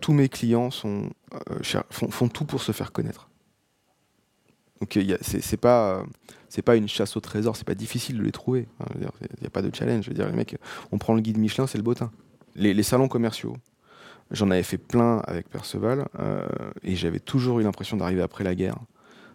tous 0.00 0.14
mes 0.14 0.30
clients 0.30 0.70
font, 0.70 2.28
tout 2.32 2.44
pour 2.46 2.62
se 2.62 2.72
faire 2.72 2.92
connaître. 2.92 3.28
Donc 4.80 4.98
c'est 5.20 5.56
pas, 5.58 6.76
une 6.76 6.88
chasse 6.88 7.14
au 7.16 7.20
trésor, 7.20 7.56
c'est 7.56 7.66
pas 7.66 7.74
difficile 7.74 8.16
de 8.16 8.22
les 8.22 8.32
trouver. 8.32 8.68
Il 8.94 9.00
n'y 9.40 9.46
a 9.46 9.50
pas 9.50 9.60
de 9.60 9.74
challenge. 9.74 10.08
On 10.92 10.98
prend 10.98 11.14
le 11.14 11.20
guide 11.20 11.36
Michelin, 11.36 11.66
c'est 11.66 11.78
le 11.78 11.84
bottin. 11.84 12.10
Les 12.54 12.82
salons 12.82 13.08
commerciaux, 13.08 13.56
j'en 14.30 14.50
avais 14.50 14.62
fait 14.62 14.78
plein 14.78 15.18
avec 15.26 15.48
Perceval 15.48 16.06
euh, 16.18 16.46
et 16.82 16.96
j'avais 16.96 17.20
toujours 17.20 17.60
eu 17.60 17.62
l'impression 17.62 17.96
d'arriver 17.96 18.22
après 18.22 18.44
la 18.44 18.54
guerre. 18.54 18.76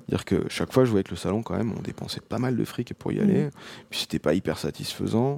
Dire 0.10 0.26
que 0.26 0.44
chaque 0.50 0.74
fois, 0.74 0.84
je 0.86 0.90
voyais 0.90 1.04
que 1.04 1.12
le 1.12 1.16
salon, 1.16 1.44
quand 1.44 1.56
même, 1.56 1.74
on 1.78 1.82
dépensait 1.82 2.20
pas 2.22 2.38
mal 2.38 2.58
de 2.58 2.66
fric 2.66 2.94
pour 2.94 3.12
y 3.12 3.20
aller. 3.20 3.50
Puis 3.90 4.02
c'était 4.02 4.20
pas 4.20 4.34
hyper 4.34 4.58
satisfaisant. 4.58 5.38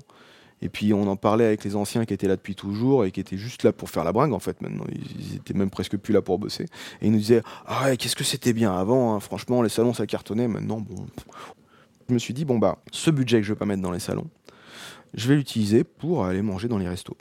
Et 0.61 0.69
puis 0.69 0.93
on 0.93 1.07
en 1.07 1.15
parlait 1.15 1.45
avec 1.45 1.63
les 1.63 1.75
anciens 1.75 2.05
qui 2.05 2.13
étaient 2.13 2.27
là 2.27 2.37
depuis 2.37 2.55
toujours 2.55 3.05
et 3.05 3.11
qui 3.11 3.19
étaient 3.19 3.37
juste 3.37 3.63
là 3.63 3.73
pour 3.73 3.89
faire 3.89 4.03
la 4.03 4.11
bringue 4.11 4.33
en 4.33 4.39
fait 4.39 4.61
maintenant. 4.61 4.85
Ils, 4.91 5.21
ils 5.21 5.35
étaient 5.35 5.53
même 5.53 5.69
presque 5.69 5.97
plus 5.97 6.13
là 6.13 6.21
pour 6.21 6.39
bosser. 6.39 6.65
Et 7.01 7.07
ils 7.07 7.11
nous 7.11 7.19
disaient 7.19 7.43
Ah 7.67 7.85
ouais, 7.85 7.97
qu'est-ce 7.97 8.15
que 8.15 8.23
c'était 8.23 8.53
bien 8.53 8.75
avant, 8.75 9.13
hein. 9.13 9.19
franchement, 9.19 9.61
les 9.61 9.69
salons 9.69 9.93
ça 9.93 10.07
cartonnait, 10.07 10.47
maintenant 10.47 10.79
bon. 10.79 11.05
Je 12.07 12.13
me 12.13 12.19
suis 12.19 12.33
dit 12.33 12.45
Bon 12.45 12.57
bah, 12.57 12.79
ce 12.91 13.11
budget 13.11 13.37
que 13.41 13.43
je 13.43 13.53
vais 13.53 13.59
pas 13.59 13.65
mettre 13.65 13.81
dans 13.81 13.91
les 13.91 13.99
salons, 13.99 14.27
je 15.13 15.27
vais 15.27 15.35
l'utiliser 15.35 15.83
pour 15.83 16.25
aller 16.25 16.41
manger 16.41 16.67
dans 16.67 16.77
les 16.77 16.87
restos. 16.87 17.17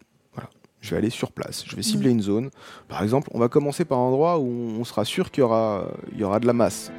Je 0.84 0.90
vais 0.90 0.98
aller 0.98 1.08
sur 1.08 1.32
place, 1.32 1.64
je 1.66 1.76
vais 1.76 1.82
cibler 1.82 2.10
une 2.10 2.20
zone. 2.20 2.50
Par 2.88 3.02
exemple, 3.02 3.30
on 3.32 3.38
va 3.38 3.48
commencer 3.48 3.86
par 3.86 3.96
un 3.98 4.02
endroit 4.02 4.38
où 4.38 4.44
on 4.44 4.84
sera 4.84 5.06
sûr 5.06 5.30
qu'il 5.30 5.40
y 5.40 5.44
aura, 5.44 5.88
il 6.12 6.18
y 6.18 6.24
aura 6.24 6.40
de 6.40 6.46
la 6.46 6.52
masse. 6.52 6.92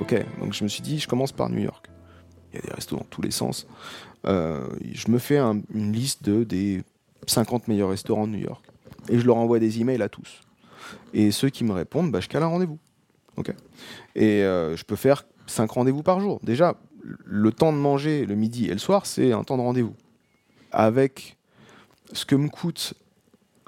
Ok, 0.00 0.14
donc 0.40 0.52
je 0.54 0.62
me 0.64 0.68
suis 0.68 0.82
dit, 0.82 0.98
je 0.98 1.08
commence 1.08 1.32
par 1.32 1.50
New 1.50 1.58
York. 1.58 1.88
Il 2.52 2.56
y 2.56 2.58
a 2.58 2.62
des 2.66 2.72
restos 2.72 2.96
dans 2.96 3.04
tous 3.10 3.20
les 3.20 3.30
sens. 3.30 3.66
Euh, 4.26 4.66
je 4.92 5.10
me 5.10 5.18
fais 5.18 5.38
un- 5.38 5.60
une 5.74 5.92
liste 5.92 6.24
de, 6.24 6.44
des 6.44 6.82
50 7.26 7.68
meilleurs 7.68 7.90
restaurants 7.90 8.26
de 8.26 8.32
New 8.32 8.38
York. 8.44 8.64
Et 9.08 9.18
je 9.18 9.26
leur 9.26 9.36
envoie 9.36 9.58
des 9.58 9.80
emails 9.80 10.00
à 10.02 10.08
tous. 10.08 10.40
Et 11.12 11.30
ceux 11.30 11.50
qui 11.50 11.64
me 11.64 11.72
répondent, 11.72 12.10
bah, 12.10 12.20
je 12.20 12.28
cale 12.28 12.42
un 12.42 12.46
rendez-vous. 12.46 12.78
Ok. 13.38 13.54
Et 14.16 14.42
euh, 14.42 14.76
je 14.76 14.84
peux 14.84 14.96
faire 14.96 15.24
5 15.46 15.70
rendez-vous 15.70 16.02
par 16.02 16.20
jour. 16.20 16.40
Déjà, 16.42 16.74
le 17.24 17.52
temps 17.52 17.72
de 17.72 17.78
manger 17.78 18.26
le 18.26 18.34
midi 18.34 18.66
et 18.66 18.72
le 18.72 18.78
soir, 18.78 19.06
c'est 19.06 19.32
un 19.32 19.44
temps 19.44 19.56
de 19.56 19.62
rendez-vous. 19.62 19.94
Avec 20.72 21.36
ce 22.12 22.24
que 22.24 22.34
me 22.34 22.48
coûte 22.48 22.94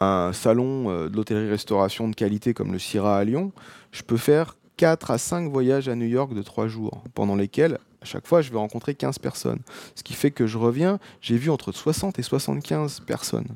un 0.01 0.33
salon 0.33 0.91
euh, 0.91 1.09
de 1.09 1.17
l'hôtellerie-restauration 1.17 2.09
de 2.09 2.15
qualité 2.15 2.55
comme 2.55 2.73
le 2.73 2.79
Syrah 2.79 3.19
à 3.19 3.25
Lyon, 3.25 3.53
je 3.93 4.03
peux 4.03 4.17
faire 4.17 4.57
4 4.77 5.11
à 5.11 5.19
5 5.19 5.51
voyages 5.51 5.89
à 5.89 5.95
New 5.95 6.07
York 6.07 6.35
de 6.35 6.43
3 6.43 6.67
jours, 6.67 7.05
pendant 7.15 7.37
lesquels, 7.37 7.79
à 8.01 8.07
chaque 8.07 8.27
fois, 8.27 8.41
je 8.41 8.51
vais 8.51 8.57
rencontrer 8.57 8.95
15 8.95 9.19
personnes. 9.19 9.61
Ce 9.95 10.03
qui 10.03 10.15
fait 10.15 10.31
que 10.31 10.47
je 10.47 10.57
reviens, 10.57 10.99
j'ai 11.21 11.37
vu 11.37 11.51
entre 11.51 11.71
60 11.71 12.19
et 12.19 12.23
75 12.23 13.01
personnes. 13.01 13.49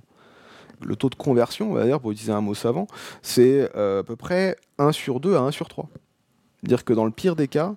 Le 0.83 0.97
taux 0.97 1.09
de 1.09 1.15
conversion, 1.15 1.83
dire, 1.83 1.99
pour 1.99 2.13
utiliser 2.13 2.33
un 2.33 2.43
mot 2.43 2.55
savant, 2.55 2.87
c'est 3.23 3.71
euh, 3.75 4.01
à 4.01 4.03
peu 4.03 4.17
près 4.17 4.57
1 4.79 4.93
sur 4.93 5.19
2 5.19 5.35
à 5.35 5.41
1 5.41 5.51
sur 5.51 5.69
3. 5.69 5.89
Dire 6.65 6.85
que 6.85 6.93
dans 6.93 7.05
le 7.05 7.11
pire 7.11 7.37
des 7.37 7.49
cas, 7.49 7.75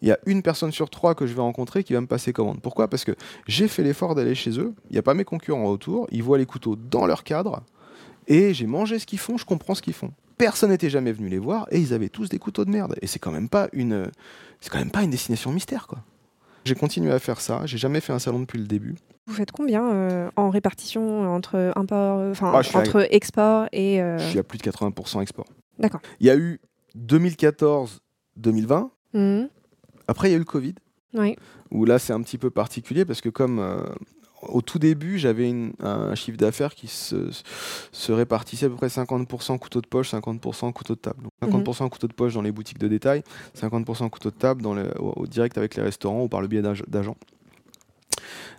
il 0.00 0.08
y 0.08 0.12
a 0.12 0.18
une 0.26 0.42
personne 0.42 0.72
sur 0.72 0.90
trois 0.90 1.14
que 1.14 1.26
je 1.26 1.34
vais 1.34 1.40
rencontrer 1.42 1.84
qui 1.84 1.92
va 1.92 2.00
me 2.00 2.06
passer 2.06 2.32
commande. 2.32 2.60
Pourquoi? 2.60 2.88
Parce 2.88 3.04
que 3.04 3.12
j'ai 3.46 3.68
fait 3.68 3.82
l'effort 3.84 4.14
d'aller 4.14 4.34
chez 4.34 4.58
eux, 4.58 4.74
il 4.90 4.94
n'y 4.94 4.98
a 4.98 5.02
pas 5.02 5.14
mes 5.14 5.24
concurrents 5.24 5.66
autour, 5.66 6.08
ils 6.10 6.22
voient 6.22 6.38
les 6.38 6.46
couteaux 6.46 6.74
dans 6.76 7.06
leur 7.06 7.22
cadre, 7.24 7.62
et 8.26 8.52
j'ai 8.54 8.66
mangé 8.66 8.98
ce 8.98 9.06
qu'ils 9.06 9.18
font, 9.20 9.36
je 9.36 9.44
comprends 9.44 9.74
ce 9.74 9.82
qu'ils 9.82 9.94
font. 9.94 10.10
Personne 10.38 10.70
n'était 10.70 10.90
jamais 10.90 11.12
venu 11.12 11.28
les 11.28 11.38
voir, 11.38 11.68
et 11.70 11.78
ils 11.78 11.92
avaient 11.94 12.08
tous 12.08 12.28
des 12.28 12.38
couteaux 12.40 12.64
de 12.64 12.70
merde. 12.70 12.96
Et 13.00 13.06
c'est 13.06 13.18
quand 13.20 13.30
même 13.30 13.48
pas 13.48 13.68
une, 13.72 14.10
c'est 14.60 14.70
quand 14.70 14.78
même 14.78 14.90
pas 14.90 15.02
une 15.02 15.10
destination 15.10 15.52
mystère, 15.52 15.86
quoi. 15.86 15.98
J'ai 16.64 16.74
continué 16.76 17.12
à 17.12 17.18
faire 17.18 17.40
ça, 17.40 17.62
j'ai 17.66 17.78
jamais 17.78 18.00
fait 18.00 18.12
un 18.12 18.18
salon 18.20 18.40
depuis 18.40 18.58
le 18.58 18.66
début. 18.66 18.94
Vous 19.26 19.34
faites 19.34 19.50
combien 19.52 19.84
euh, 19.92 20.30
en 20.36 20.50
répartition 20.50 21.32
entre 21.32 21.72
import, 21.76 22.18
euh, 22.18 22.30
enfin 22.32 22.52
Ah, 22.54 22.60
à- 22.74 22.78
entre 22.80 23.06
export 23.14 23.66
et 23.72 24.00
euh, 24.02 24.18
Je 24.18 24.24
suis 24.30 24.38
à 24.38 24.42
plus 24.44 24.58
de 24.58 24.62
80% 24.64 25.22
export. 25.22 25.46
D'accord. 25.78 26.00
Il 26.20 26.26
y 26.26 26.30
a 26.30 26.36
eu 26.36 26.60
2014-2020, 28.40 28.90
Mhm. 29.14 29.48
après 30.08 30.28
il 30.28 30.30
y 30.32 30.34
a 30.34 30.36
eu 30.36 30.40
le 30.40 30.44
Covid. 30.44 30.74
Oui. 31.14 31.36
où 31.70 31.84
là 31.84 31.98
c'est 31.98 32.12
un 32.14 32.22
petit 32.22 32.38
peu 32.38 32.48
particulier 32.50 33.04
parce 33.04 33.20
que 33.20 33.28
comme 33.28 33.58
euh, 33.58 33.82
au 34.48 34.62
tout 34.62 34.78
début 34.78 35.18
j'avais 35.18 35.52
un 35.80 36.14
chiffre 36.14 36.38
d'affaires 36.38 36.74
qui 36.74 36.88
se, 36.88 37.30
se 37.92 38.12
répartissait 38.12 38.66
à 38.66 38.68
peu 38.70 38.76
près 38.76 38.88
50% 38.88 39.58
couteau 39.58 39.80
de 39.82 39.86
poche, 39.86 40.10
50% 40.12 40.72
couteau 40.72 40.94
de 40.94 41.00
table. 41.00 41.22
Donc, 41.42 41.50
50% 41.64 41.88
couteau 41.90 42.08
de 42.08 42.14
poche 42.14 42.32
dans 42.34 42.40
les 42.42 42.50
boutiques 42.52 42.78
de 42.78 42.88
détail, 42.88 43.22
50% 43.54 44.08
couteau 44.08 44.30
de 44.30 44.34
table 44.36 44.62
dans 44.62 44.74
le, 44.74 44.90
au, 44.98 45.12
au 45.16 45.26
direct 45.26 45.58
avec 45.58 45.74
les 45.76 45.82
restaurants 45.82 46.22
ou 46.24 46.28
par 46.28 46.40
le 46.40 46.48
biais 46.48 46.62
d'ag- 46.62 46.88
d'agents. 46.88 47.16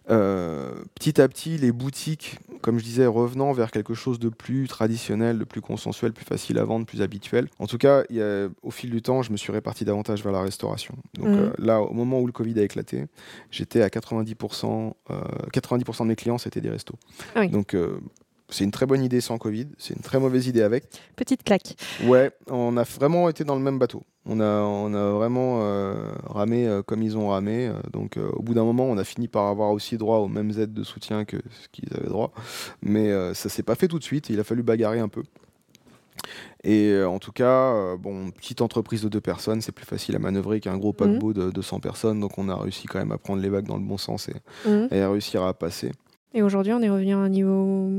Euh, 0.09 0.73
petit 0.95 1.21
à 1.21 1.27
petit, 1.27 1.57
les 1.57 1.71
boutiques, 1.71 2.37
comme 2.61 2.77
je 2.77 2.83
disais, 2.83 3.05
revenant 3.05 3.53
vers 3.53 3.71
quelque 3.71 3.93
chose 3.93 4.19
de 4.19 4.29
plus 4.29 4.67
traditionnel, 4.67 5.39
de 5.39 5.43
plus 5.45 5.61
consensuel, 5.61 6.11
plus 6.13 6.25
facile 6.25 6.57
à 6.59 6.65
vendre, 6.65 6.85
plus 6.85 7.01
habituel. 7.01 7.47
En 7.59 7.67
tout 7.67 7.77
cas, 7.77 8.03
il 8.09 8.17
y 8.17 8.21
a- 8.21 8.49
au 8.63 8.71
fil 8.71 8.89
du 8.89 9.01
temps, 9.01 9.21
je 9.21 9.31
me 9.31 9.37
suis 9.37 9.51
réparti 9.51 9.85
davantage 9.85 10.23
vers 10.23 10.33
la 10.33 10.41
restauration. 10.41 10.95
Donc 11.13 11.27
Mhm. 11.29 11.39
euh, 11.39 11.49
là, 11.57 11.81
au 11.81 11.93
moment 11.93 12.19
où 12.19 12.25
le 12.27 12.33
Covid 12.33 12.59
a 12.59 12.63
éclaté, 12.63 13.05
j'étais 13.51 13.81
à 13.81 13.89
90%, 13.89 14.95
euh, 15.09 15.21
90% 15.53 16.03
de 16.03 16.09
mes 16.09 16.15
clients, 16.15 16.37
c'était 16.37 16.61
des 16.61 16.69
restos. 16.69 16.95
Ah 17.35 17.41
oui. 17.41 17.49
Donc 17.49 17.73
euh, 17.73 17.99
c'est 18.53 18.63
une 18.63 18.71
très 18.71 18.85
bonne 18.85 19.03
idée 19.03 19.19
sans 19.21 19.37
Covid, 19.37 19.67
c'est 19.77 19.93
une 19.95 20.01
très 20.01 20.19
mauvaise 20.19 20.47
idée 20.47 20.61
avec. 20.61 20.85
Petite 21.15 21.43
claque. 21.43 21.75
Ouais, 22.05 22.31
on 22.49 22.77
a 22.77 22.83
vraiment 22.83 23.27
été 23.29 23.43
dans 23.43 23.55
le 23.55 23.61
même 23.61 23.79
bateau. 23.79 24.03
On 24.25 24.39
a, 24.39 24.61
on 24.61 24.93
a 24.93 25.11
vraiment 25.11 25.59
euh, 25.63 25.95
ramé 26.25 26.65
euh, 26.65 26.81
comme 26.81 27.03
ils 27.03 27.17
ont 27.17 27.27
ramé. 27.29 27.67
euh, 27.67 27.73
donc 27.91 28.17
au 28.17 28.41
bout 28.41 28.53
d'un 28.53 28.63
moment, 28.63 28.85
on 28.85 28.97
a 28.97 29.03
fini 29.03 29.27
par 29.27 29.47
avoir 29.47 29.71
aussi 29.71 29.97
droit 29.97 30.19
aux 30.19 30.29
mêmes 30.29 30.51
aides 30.57 30.73
de 30.73 30.83
soutien 30.83 31.25
que 31.25 31.35
ce 31.61 31.67
qu'ils 31.73 31.93
avaient 31.93 32.07
droit. 32.07 32.31
Mais 32.81 33.11
ça 33.33 33.49
s'est 33.49 33.63
pas 33.63 33.75
fait 33.75 33.87
tout 33.89 33.99
de 33.99 34.03
suite. 34.03 34.29
Il 34.29 34.39
a 34.39 34.43
fallu 34.45 34.63
bagarrer 34.63 34.99
un 34.99 35.09
peu. 35.09 35.23
Et 36.63 36.97
en 37.03 37.19
tout 37.19 37.33
cas, 37.33 37.97
bon, 37.97 38.31
petite 38.31 38.61
entreprise 38.61 39.01
de 39.01 39.09
deux 39.09 39.19
personnes, 39.19 39.59
c'est 39.61 39.73
plus 39.73 39.85
facile 39.85 40.15
à 40.15 40.19
manœuvrer 40.19 40.61
qu'un 40.61 40.77
gros 40.77 40.93
paquebot 40.93 41.33
de, 41.33 41.51
de 41.51 41.61
100 41.61 41.79
personnes. 41.81 42.19
Donc 42.21 42.37
on 42.37 42.47
a 42.47 42.55
réussi 42.55 42.87
quand 42.87 42.99
même 42.99 43.11
à 43.11 43.17
prendre 43.17 43.41
les 43.41 43.49
vagues 43.49 43.67
dans 43.67 43.77
le 43.77 43.83
bon 43.83 43.97
sens 43.97 44.29
et, 44.29 44.35
Mhm. 44.69 44.87
et 44.91 45.01
à 45.01 45.09
réussir 45.11 45.43
à 45.43 45.53
passer. 45.53 45.91
Et 46.33 46.41
aujourd'hui, 46.41 46.71
on 46.71 46.81
est 46.81 46.89
revenu 46.89 47.13
à 47.13 47.17
un 47.17 47.29
niveau. 47.29 47.89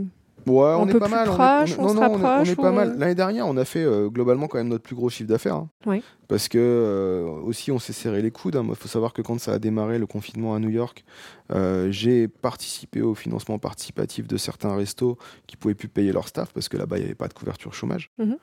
Ouais, 0.47 0.75
on 0.77 0.87
est 0.89 0.99
pas 0.99 1.09
mal. 1.09 1.29
on 1.29 1.33
est- 1.33 1.79
on 1.79 1.83
non, 1.83 1.89
se 1.89 1.95
non, 1.95 2.01
on 2.01 2.05
est- 2.05 2.09
on 2.09 2.19
est, 2.19 2.23
rapproche, 2.23 2.55
pas 2.57 2.71
ou- 2.71 2.75
mal. 2.75 2.99
L'année 2.99 3.15
dernière, 3.15 3.47
on 3.47 3.57
a 3.57 3.65
fait 3.65 3.83
euh, 3.85 4.09
globalement 4.09 4.47
quand 4.47 4.59
même 4.59 4.69
notre 4.69 4.83
plus 4.85 4.95
gros 4.97 5.09
chiffre 5.09 5.29
d'affaires. 5.29 5.55
hein. 5.57 5.69
Oui. 5.87 6.03
Parce 6.29 6.49
que 6.49 6.59
euh, 6.59 7.25
aussi, 7.43 7.71
on 7.71 7.79
s'est 7.79 7.93
serré 7.93 8.23
les 8.23 8.31
coudes. 8.31 8.61
Il 8.69 8.75
faut 8.75 8.89
savoir 8.89 9.13
que 9.13 9.23
quand 9.23 9.39
ça 9.39 9.53
a 9.53 9.59
démarré 9.59 9.99
le 9.99 10.07
confinement 10.07 10.55
à 10.55 10.59
New 10.59 10.71
York, 10.71 11.05
euh, 11.53 11.91
j'ai 11.91 12.29
participé 12.29 13.03
au 13.03 13.15
financement 13.15 13.59
participatif 13.59 14.27
de 14.27 14.37
certains 14.37 14.75
restos 14.75 15.19
qui 15.47 15.57
pouvaient 15.57 15.75
plus 15.75 15.89
payer 15.89 16.13
leur 16.13 16.29
staff 16.29 16.53
parce 16.53 16.69
que 16.69 16.77
là-bas, 16.77 16.97
il 16.97 17.01
n'y 17.01 17.07
avait 17.07 17.15
pas 17.15 17.29
de 17.29 17.35
couverture 17.35 17.75
chômage. 17.75 18.11
Mhm. 18.19 18.37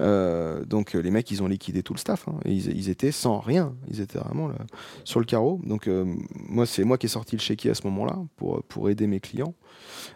Euh, 0.00 0.64
donc 0.64 0.94
les 0.94 1.10
mecs, 1.10 1.30
ils 1.30 1.42
ont 1.42 1.48
liquidé 1.48 1.82
tout 1.82 1.92
le 1.92 1.98
staff. 1.98 2.26
hein. 2.28 2.38
et 2.44 2.52
ils, 2.52 2.76
ils 2.76 2.88
étaient 2.88 3.12
sans 3.12 3.38
rien. 3.38 3.74
Ils 3.88 4.00
étaient 4.00 4.18
vraiment 4.18 4.48
là, 4.48 4.56
sur 5.04 5.20
le 5.20 5.26
carreau. 5.26 5.60
Donc 5.64 5.88
moi, 6.34 6.66
c'est 6.66 6.84
moi 6.84 6.98
qui 6.98 7.06
ai 7.06 7.08
sorti 7.08 7.36
le 7.36 7.40
chéquier 7.42 7.70
à 7.70 7.74
ce 7.74 7.86
moment-là 7.86 8.18
pour, 8.36 8.62
pour 8.64 8.88
aider 8.88 9.06
mes 9.06 9.20
clients. 9.20 9.54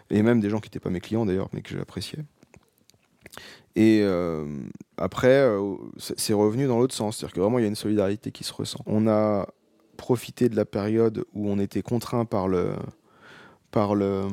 Et 0.09 0.23
même 0.23 0.39
des 0.39 0.49
gens 0.49 0.59
qui 0.59 0.67
n'étaient 0.67 0.79
pas 0.79 0.89
mes 0.89 0.99
clients 1.01 1.25
d'ailleurs, 1.25 1.49
mais 1.53 1.61
que 1.61 1.77
j'appréciais. 1.77 2.19
Et 3.75 4.01
euh, 4.03 4.45
après, 4.97 5.39
euh, 5.39 5.75
c'est 5.97 6.33
revenu 6.33 6.67
dans 6.67 6.79
l'autre 6.79 6.95
sens. 6.95 7.17
C'est-à-dire 7.17 7.35
que 7.35 7.39
vraiment, 7.39 7.59
il 7.59 7.61
y 7.61 7.65
a 7.65 7.69
une 7.69 7.75
solidarité 7.75 8.31
qui 8.31 8.43
se 8.43 8.53
ressent. 8.53 8.79
On 8.85 9.07
a 9.07 9.47
profité 9.97 10.49
de 10.49 10.55
la 10.55 10.65
période 10.65 11.23
où 11.33 11.49
on 11.49 11.59
était 11.59 11.81
contraint 11.81 12.25
par 12.25 12.47
le, 12.47 12.73
par 13.71 13.95
le, 13.95 14.23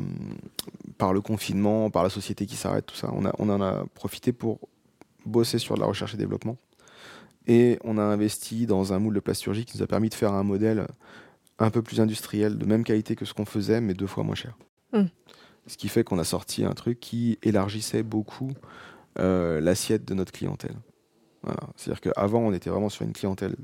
par 0.96 1.12
le 1.12 1.20
confinement, 1.20 1.90
par 1.90 2.02
la 2.02 2.10
société 2.10 2.46
qui 2.46 2.56
s'arrête, 2.56 2.86
tout 2.86 2.96
ça. 2.96 3.10
On, 3.12 3.24
a, 3.24 3.32
on 3.38 3.48
en 3.48 3.60
a 3.60 3.84
profité 3.94 4.32
pour 4.32 4.58
bosser 5.24 5.58
sur 5.58 5.74
de 5.76 5.80
la 5.80 5.86
recherche 5.86 6.14
et 6.14 6.16
développement. 6.16 6.56
Et 7.46 7.78
on 7.84 7.96
a 7.96 8.02
investi 8.02 8.66
dans 8.66 8.92
un 8.92 8.98
moule 8.98 9.14
de 9.14 9.20
plasturgie 9.20 9.64
qui 9.64 9.76
nous 9.76 9.82
a 9.82 9.86
permis 9.86 10.08
de 10.08 10.14
faire 10.14 10.32
un 10.32 10.42
modèle 10.42 10.86
un 11.58 11.70
peu 11.70 11.82
plus 11.82 12.00
industriel, 12.00 12.58
de 12.58 12.66
même 12.66 12.84
qualité 12.84 13.16
que 13.16 13.24
ce 13.24 13.34
qu'on 13.34 13.46
faisait, 13.46 13.80
mais 13.80 13.94
deux 13.94 14.06
fois 14.06 14.24
moins 14.24 14.34
cher. 14.34 14.56
Mm. 14.92 15.04
Ce 15.66 15.76
qui 15.76 15.88
fait 15.88 16.04
qu'on 16.04 16.18
a 16.18 16.24
sorti 16.24 16.64
un 16.64 16.72
truc 16.72 17.00
qui 17.00 17.38
élargissait 17.42 18.02
beaucoup 18.02 18.52
l'assiette 19.18 20.04
de 20.04 20.14
notre 20.14 20.32
clientèle. 20.32 20.76
Voilà. 21.42 21.60
C'est-à-dire 21.76 22.00
qu'avant, 22.00 22.40
on 22.40 22.52
était 22.52 22.70
vraiment 22.70 22.88
sur 22.88 23.04
une 23.04 23.12
clientèle 23.12 23.56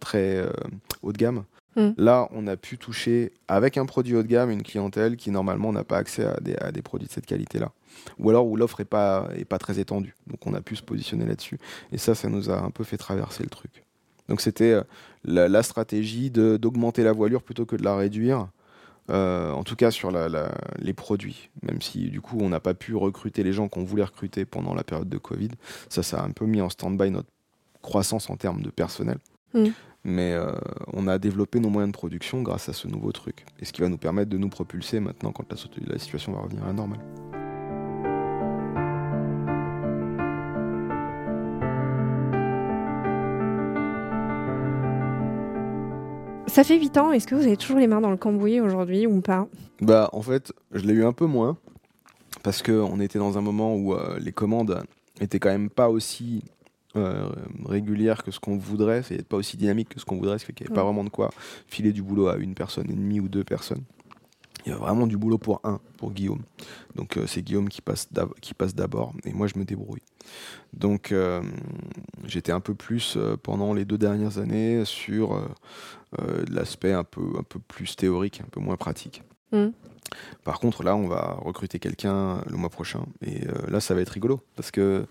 très 0.00 0.36
euh, 0.36 0.50
haut 1.02 1.12
de 1.12 1.18
gamme. 1.18 1.44
Mm. 1.76 1.90
Là, 1.96 2.28
on 2.32 2.46
a 2.46 2.56
pu 2.56 2.76
toucher 2.76 3.32
avec 3.48 3.78
un 3.78 3.86
produit 3.86 4.16
haut 4.16 4.22
de 4.22 4.28
gamme 4.28 4.50
une 4.50 4.62
clientèle 4.62 5.16
qui 5.16 5.30
normalement 5.30 5.72
n'a 5.72 5.84
pas 5.84 5.96
accès 5.98 6.24
à 6.24 6.38
des, 6.40 6.56
à 6.56 6.72
des 6.72 6.82
produits 6.82 7.08
de 7.08 7.12
cette 7.12 7.26
qualité-là. 7.26 7.72
Ou 8.18 8.30
alors 8.30 8.46
où 8.46 8.56
l'offre 8.56 8.80
n'est 8.80 8.86
pas, 8.86 9.28
est 9.36 9.44
pas 9.44 9.58
très 9.58 9.78
étendue. 9.78 10.14
Donc 10.26 10.46
on 10.46 10.54
a 10.54 10.60
pu 10.60 10.76
se 10.76 10.82
positionner 10.82 11.24
là-dessus. 11.24 11.58
Et 11.92 11.98
ça, 11.98 12.14
ça 12.14 12.28
nous 12.28 12.50
a 12.50 12.60
un 12.60 12.70
peu 12.70 12.84
fait 12.84 12.98
traverser 12.98 13.42
le 13.42 13.48
truc. 13.48 13.84
Donc 14.28 14.40
c'était 14.40 14.72
euh, 14.72 14.82
la, 15.24 15.48
la 15.48 15.62
stratégie 15.62 16.30
d'augmenter 16.30 17.04
la 17.04 17.12
voilure 17.12 17.42
plutôt 17.42 17.66
que 17.66 17.76
de 17.76 17.84
la 17.84 17.96
réduire. 17.96 18.48
Euh, 19.10 19.50
en 19.50 19.64
tout 19.64 19.74
cas 19.74 19.90
sur 19.90 20.10
la- 20.12 20.28
la- 20.28 20.54
les 20.78 20.92
produits, 20.92 21.50
même 21.62 21.82
si 21.82 22.08
du 22.08 22.20
coup 22.20 22.38
on 22.40 22.48
n'a 22.48 22.60
pas 22.60 22.72
pu 22.72 22.94
recruter 22.94 23.42
les 23.42 23.52
gens 23.52 23.68
qu'on 23.68 23.82
voulait 23.82 24.04
recruter 24.04 24.44
pendant 24.44 24.74
la 24.74 24.84
période 24.84 25.08
de 25.08 25.18
Covid. 25.18 25.48
Ça, 25.88 26.02
ça 26.04 26.20
a 26.20 26.24
un 26.24 26.30
peu 26.30 26.46
mis 26.46 26.60
en 26.60 26.68
stand-by 26.70 27.10
notre 27.10 27.28
croissance 27.82 28.30
en 28.30 28.36
termes 28.36 28.62
de 28.62 28.70
personnel. 28.70 29.18
Mm. 29.54 29.66
Mais 30.04 30.32
euh, 30.32 30.52
on 30.92 31.08
a 31.08 31.18
développé 31.18 31.58
nos 31.60 31.68
moyens 31.68 31.92
de 31.92 31.96
production 31.96 32.42
grâce 32.42 32.68
à 32.68 32.72
ce 32.72 32.86
nouveau 32.88 33.10
truc. 33.12 33.44
Et 33.60 33.64
ce 33.64 33.72
qui 33.72 33.80
va 33.82 33.88
nous 33.88 33.98
permettre 33.98 34.30
de 34.30 34.38
nous 34.38 34.48
propulser 34.48 35.00
maintenant 35.00 35.32
quand 35.32 35.50
la, 35.50 35.56
la 35.92 35.98
situation 35.98 36.32
va 36.32 36.40
revenir 36.40 36.62
à 36.64 36.68
la 36.68 36.72
normale. 36.72 37.00
Ça 46.52 46.64
fait 46.64 46.78
8 46.78 46.98
ans, 46.98 47.12
est-ce 47.12 47.26
que 47.26 47.34
vous 47.34 47.46
avez 47.46 47.56
toujours 47.56 47.78
les 47.78 47.86
mains 47.86 48.02
dans 48.02 48.10
le 48.10 48.18
cambouis 48.18 48.60
aujourd'hui 48.60 49.06
ou 49.06 49.22
pas 49.22 49.48
Bah, 49.80 50.10
en 50.12 50.20
fait, 50.20 50.52
je 50.72 50.84
l'ai 50.84 50.92
eu 50.92 51.02
un 51.04 51.14
peu 51.14 51.24
moins 51.24 51.56
parce 52.42 52.62
qu'on 52.62 53.00
était 53.00 53.18
dans 53.18 53.38
un 53.38 53.40
moment 53.40 53.74
où 53.74 53.94
euh, 53.94 54.18
les 54.20 54.32
commandes 54.32 54.82
étaient 55.20 55.38
quand 55.38 55.48
même 55.48 55.70
pas 55.70 55.88
aussi 55.88 56.44
euh, 56.94 57.26
régulières 57.64 58.22
que 58.22 58.30
ce 58.30 58.38
qu'on 58.38 58.58
voudrait, 58.58 59.02
c'est 59.02 59.26
pas 59.26 59.38
aussi 59.38 59.56
dynamique 59.56 59.88
que 59.88 59.98
ce 60.00 60.04
qu'on 60.04 60.16
voudrait, 60.18 60.38
ce 60.38 60.44
qui 60.44 60.48
fait 60.48 60.52
qu'il 60.52 60.66
n'y 60.66 60.68
avait 60.68 60.74
pas 60.74 60.82
Ouais. 60.82 60.88
vraiment 60.92 61.04
de 61.04 61.08
quoi 61.08 61.30
filer 61.68 61.92
du 61.92 62.02
boulot 62.02 62.28
à 62.28 62.36
une 62.36 62.54
personne 62.54 62.90
et 62.90 62.94
demie 62.94 63.18
ou 63.20 63.28
deux 63.30 63.44
personnes. 63.44 63.82
Il 64.64 64.70
y 64.70 64.72
a 64.72 64.76
vraiment 64.76 65.06
du 65.06 65.16
boulot 65.16 65.38
pour 65.38 65.60
un, 65.64 65.80
pour 65.96 66.12
Guillaume. 66.12 66.42
Donc 66.94 67.16
euh, 67.16 67.26
c'est 67.26 67.42
Guillaume 67.42 67.68
qui 67.68 67.82
passe 67.82 68.12
d'ab- 68.12 68.34
qui 68.40 68.54
passe 68.54 68.74
d'abord 68.74 69.12
et 69.24 69.32
moi 69.32 69.46
je 69.48 69.58
me 69.58 69.64
débrouille. 69.64 70.02
Donc 70.72 71.10
euh, 71.10 71.42
j'étais 72.24 72.52
un 72.52 72.60
peu 72.60 72.74
plus 72.74 73.16
euh, 73.16 73.36
pendant 73.36 73.74
les 73.74 73.84
deux 73.84 73.98
dernières 73.98 74.38
années 74.38 74.84
sur 74.84 75.40
l'aspect 76.50 76.92
un 76.92 77.04
peu, 77.04 77.22
un 77.38 77.42
peu 77.42 77.58
plus 77.58 77.96
théorique, 77.96 78.40
un 78.40 78.48
peu 78.50 78.60
moins 78.60 78.76
pratique. 78.76 79.22
Mm. 79.50 79.68
Par 80.44 80.60
contre, 80.60 80.82
là, 80.82 80.94
on 80.94 81.08
va 81.08 81.38
recruter 81.40 81.78
quelqu'un 81.78 82.42
le 82.46 82.56
mois 82.58 82.68
prochain. 82.68 83.06
Et 83.22 83.46
là, 83.68 83.80
ça 83.80 83.94
va 83.94 84.02
être 84.02 84.10
rigolo. 84.10 84.40
Parce 84.54 84.70
que 84.70 85.06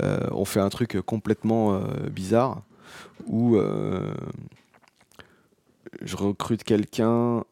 on 0.00 0.44
fait 0.44 0.58
un 0.58 0.68
truc 0.68 1.00
complètement 1.02 1.80
bizarre 2.10 2.62
où 3.28 3.56
je 6.02 6.16
recrute 6.16 6.64
quelqu'un. 6.64 7.44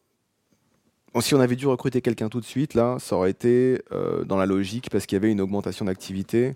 Si 1.21 1.33
on 1.33 1.39
avait 1.39 1.55
dû 1.55 1.67
recruter 1.67 2.01
quelqu'un 2.01 2.29
tout 2.29 2.39
de 2.39 2.45
suite, 2.45 2.75
là, 2.75 2.97
ça 2.99 3.15
aurait 3.15 3.31
été 3.31 3.81
euh, 3.91 4.23
dans 4.23 4.37
la 4.37 4.45
logique 4.45 4.89
parce 4.91 5.05
qu'il 5.05 5.15
y 5.15 5.19
avait 5.19 5.31
une 5.31 5.41
augmentation 5.41 5.85
d'activité 5.85 6.55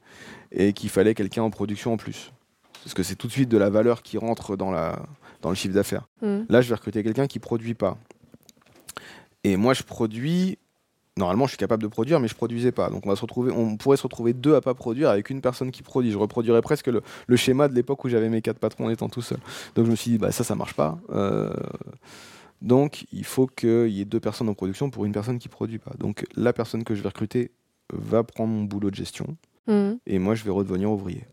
et 0.52 0.74
qu'il 0.74 0.89
fallait 0.89 1.16
quelqu'un 1.16 1.42
en 1.42 1.50
production 1.50 1.94
en 1.94 1.98
plus. 1.98 2.32
Parce 2.84 2.94
que 2.94 3.02
c'est 3.02 3.16
tout 3.16 3.28
de 3.28 3.32
suite 3.32 3.50
de 3.50 3.58
la 3.58 3.70
valeur 3.70 4.04
qui 4.04 4.18
rentre 4.18 4.56
dans, 4.56 4.70
la, 4.70 5.00
dans 5.42 5.50
le 5.50 5.56
chiffre 5.56 5.74
d'affaires. 5.74 6.08
Mm. 6.22 6.42
Là, 6.50 6.62
je 6.62 6.70
vais 6.70 6.76
recruter 6.76 7.02
quelqu'un 7.02 7.28
qui 7.28 7.39
produit 7.39 7.74
pas. 7.74 7.98
Et 9.44 9.58
moi, 9.58 9.74
je 9.74 9.84
produis. 9.84 10.58
Normalement, 11.18 11.46
je 11.46 11.52
suis 11.52 11.58
capable 11.58 11.84
de 11.84 11.88
produire, 11.88 12.20
mais 12.20 12.28
je 12.28 12.36
produisais 12.36 12.72
pas. 12.72 12.89
Donc, 12.89 13.06
on 13.06 13.10
va 13.10 13.16
se 13.16 13.22
retrouver. 13.22 13.52
On 13.52 13.78
pourrait 13.78 13.98
se 13.98 14.04
retrouver 14.04 14.34
deux 14.34 14.56
à 14.56 14.62
pas 14.62 14.74
produire 14.74 15.10
avec 15.10 15.30
une 15.30 15.42
personne 15.42 15.72
qui 15.72 15.84
produit. 15.84 16.12
Je 16.12 16.18
reproduirais 16.18 16.62
presque 16.62 16.88
le, 16.88 17.02
le 17.28 17.36
schéma 17.36 17.68
de 17.68 17.76
l'époque 17.76 18.04
où 18.04 18.10
j'avais 18.10 18.30
mes 18.30 18.42
quatre 18.42 18.60
patrons 18.60 18.86
en 18.86 18.89
étant 18.89 19.10
tout 19.10 19.22
seul. 19.22 19.39
Donc, 19.76 19.86
je 19.86 19.92
me 19.92 19.96
suis 19.96 20.12
dit, 20.12 20.18
bah 20.18 20.32
ça, 20.32 20.44
ça 20.44 20.56
marche 20.56 20.74
pas. 20.74 20.98
Euh, 21.12 21.54
donc, 22.63 23.06
il 23.12 23.26
faut 23.26 23.45
qu'il 23.45 23.89
y 23.89 24.02
ait 24.02 24.06
deux 24.06 24.19
personnes 24.19 24.49
en 24.49 24.56
production 24.56 24.89
pour 24.89 25.06
une 25.06 25.12
personne 25.12 25.38
qui 25.38 25.49
produit 25.49 25.80
pas. 25.80 25.91
Donc, 25.99 26.26
la 26.36 26.54
personne 26.54 26.84
que 26.84 26.95
je 26.95 27.04
vais 27.04 27.10
recruter 27.10 27.52
va 27.93 28.23
prendre 28.23 28.52
mon 28.54 28.63
boulot 28.63 28.89
de 28.89 28.95
gestion 28.95 29.38
Mm. 29.67 29.93
et 30.06 30.19
moi, 30.19 30.36
je 30.36 30.43
vais 30.43 30.52
redevenir 30.52 30.91
ouvrier. 30.91 31.26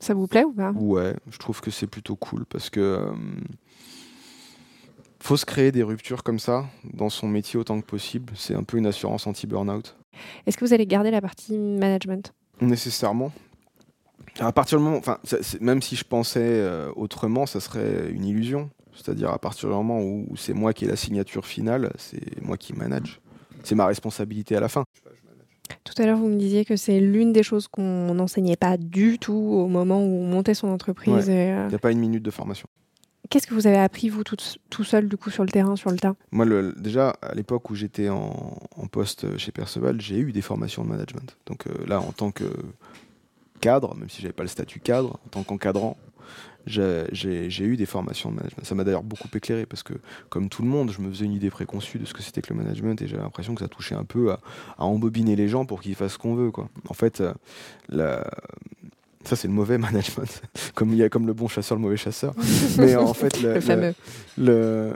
Ça 0.00 0.12
vous 0.12 0.26
plaît 0.26 0.44
ou 0.44 0.52
pas? 0.52 0.72
Ouais, 0.72 1.14
je 1.30 1.38
trouve 1.38 1.60
que 1.60 1.70
c'est 1.70 1.86
plutôt 1.86 2.16
cool 2.16 2.44
parce 2.44 2.68
que 2.68 2.80
euh, 2.80 3.12
faut 5.20 5.36
se 5.36 5.46
créer 5.46 5.72
des 5.72 5.82
ruptures 5.82 6.22
comme 6.22 6.38
ça 6.38 6.66
dans 6.92 7.08
son 7.08 7.26
métier 7.28 7.58
autant 7.58 7.80
que 7.80 7.86
possible. 7.86 8.34
C'est 8.36 8.54
un 8.54 8.62
peu 8.62 8.76
une 8.76 8.86
assurance 8.86 9.26
anti-burnout. 9.26 9.96
Est-ce 10.46 10.56
que 10.58 10.64
vous 10.64 10.74
allez 10.74 10.86
garder 10.86 11.10
la 11.10 11.22
partie 11.22 11.56
management? 11.56 12.34
Nécessairement. 12.60 13.32
À 14.38 14.52
partir 14.52 14.76
du 14.78 14.84
moment, 14.84 14.98
enfin, 14.98 15.18
même 15.60 15.80
si 15.80 15.96
je 15.96 16.04
pensais 16.04 16.40
euh, 16.42 16.92
autrement, 16.94 17.46
ça 17.46 17.60
serait 17.60 18.10
une 18.10 18.26
illusion. 18.26 18.68
C'est-à-dire 18.96 19.30
à 19.30 19.38
partir 19.38 19.68
du 19.68 19.74
moment 19.74 20.00
où, 20.00 20.26
c'est 20.36 20.54
moi 20.54 20.72
qui 20.72 20.84
ai 20.86 20.88
la 20.88 20.96
signature 20.96 21.46
finale, 21.46 21.92
c'est 21.98 22.42
moi 22.42 22.56
qui 22.56 22.72
manage. 22.72 23.20
C'est 23.62 23.74
ma 23.74 23.86
responsabilité 23.86 24.56
à 24.56 24.60
la 24.60 24.68
fin. 24.68 24.84
Tout 25.84 25.94
à 26.00 26.06
l'heure, 26.06 26.18
vous 26.18 26.28
me 26.28 26.36
disiez 26.38 26.64
que 26.64 26.76
c'est 26.76 27.00
l'une 27.00 27.32
des 27.32 27.42
choses 27.42 27.68
qu'on 27.68 28.14
n'enseignait 28.14 28.56
pas 28.56 28.76
du 28.76 29.18
tout 29.18 29.32
au 29.34 29.66
moment 29.68 29.98
où 30.00 30.08
on 30.22 30.26
montait 30.26 30.54
son 30.54 30.68
entreprise. 30.68 31.26
euh, 31.28 31.64
Il 31.66 31.68
n'y 31.70 31.74
a 31.74 31.78
pas 31.78 31.90
une 31.92 31.98
minute 31.98 32.22
de 32.22 32.30
formation. 32.30 32.68
Qu'est-ce 33.28 33.48
que 33.48 33.54
vous 33.54 33.66
avez 33.66 33.78
appris, 33.78 34.08
vous, 34.08 34.22
tout, 34.22 34.36
tout 34.70 34.84
seul, 34.84 35.08
du 35.08 35.16
coup, 35.16 35.30
sur 35.30 35.42
le 35.42 35.50
terrain, 35.50 35.74
sur 35.74 35.90
le 35.90 35.96
tas? 35.98 36.14
Moi, 36.30 36.44
le- 36.44 36.72
déjà, 36.76 37.10
à 37.22 37.34
l'époque 37.34 37.68
où 37.70 37.74
j'étais 37.74 38.08
en, 38.08 38.56
en 38.76 38.86
poste 38.86 39.36
chez 39.36 39.50
Perceval, 39.50 40.00
j'ai 40.00 40.18
eu 40.18 40.30
des 40.30 40.42
formations 40.42 40.84
de 40.84 40.88
management. 40.88 41.36
Donc 41.46 41.66
euh, 41.66 41.72
là, 41.88 42.00
en 42.00 42.12
tant 42.12 42.30
que 42.30 42.44
cadre, 43.60 43.96
même 43.96 44.08
si 44.08 44.22
j'avais 44.22 44.32
pas 44.32 44.44
le 44.44 44.48
statut 44.48 44.78
cadre, 44.78 45.18
en 45.26 45.28
tant 45.30 45.42
qu'encadrant, 45.42 45.96
j'ai 46.66 47.64
eu 47.64 47.76
des 47.76 47.86
formations 47.86 48.30
de 48.30 48.36
management. 48.36 48.64
Ça 48.64 48.74
m'a 48.74 48.84
d'ailleurs 48.84 49.02
beaucoup 49.04 49.28
éclairé 49.34 49.66
parce 49.66 49.82
que, 49.82 49.94
comme 50.28 50.48
tout 50.48 50.62
le 50.62 50.68
monde, 50.68 50.90
je 50.90 51.00
me 51.00 51.10
faisais 51.10 51.24
une 51.24 51.32
idée 51.32 51.50
préconçue 51.50 51.98
de 51.98 52.04
ce 52.04 52.12
que 52.14 52.22
c'était 52.22 52.42
que 52.42 52.52
le 52.52 52.58
management 52.60 53.00
et 53.02 53.06
j'avais 53.06 53.22
l'impression 53.22 53.54
que 53.54 53.60
ça 53.60 53.68
touchait 53.68 53.94
un 53.94 54.04
peu 54.04 54.32
à, 54.32 54.40
à 54.78 54.84
embobiner 54.84 55.36
les 55.36 55.48
gens 55.48 55.64
pour 55.64 55.80
qu'ils 55.80 55.94
fassent 55.94 56.14
ce 56.14 56.18
qu'on 56.18 56.34
veut. 56.34 56.50
Quoi. 56.50 56.68
En 56.88 56.94
fait, 56.94 57.20
euh, 57.20 57.32
la- 57.88 58.28
ça, 59.24 59.36
c'est 59.36 59.48
le 59.48 59.54
mauvais 59.54 59.78
management. 59.78 60.42
comme 60.74 60.90
il 60.90 60.96
y 60.98 61.02
a 61.02 61.08
comme 61.08 61.26
le 61.26 61.32
bon 61.32 61.48
chasseur, 61.48 61.76
le 61.76 61.82
mauvais 61.82 61.96
chasseur. 61.96 62.34
Mais 62.78 62.96
en 62.96 63.14
fait, 63.14 63.40
le- 63.42 63.48
Le 63.48 63.54
le- 63.54 63.60
fameux. 63.60 63.94
le, 64.38 64.92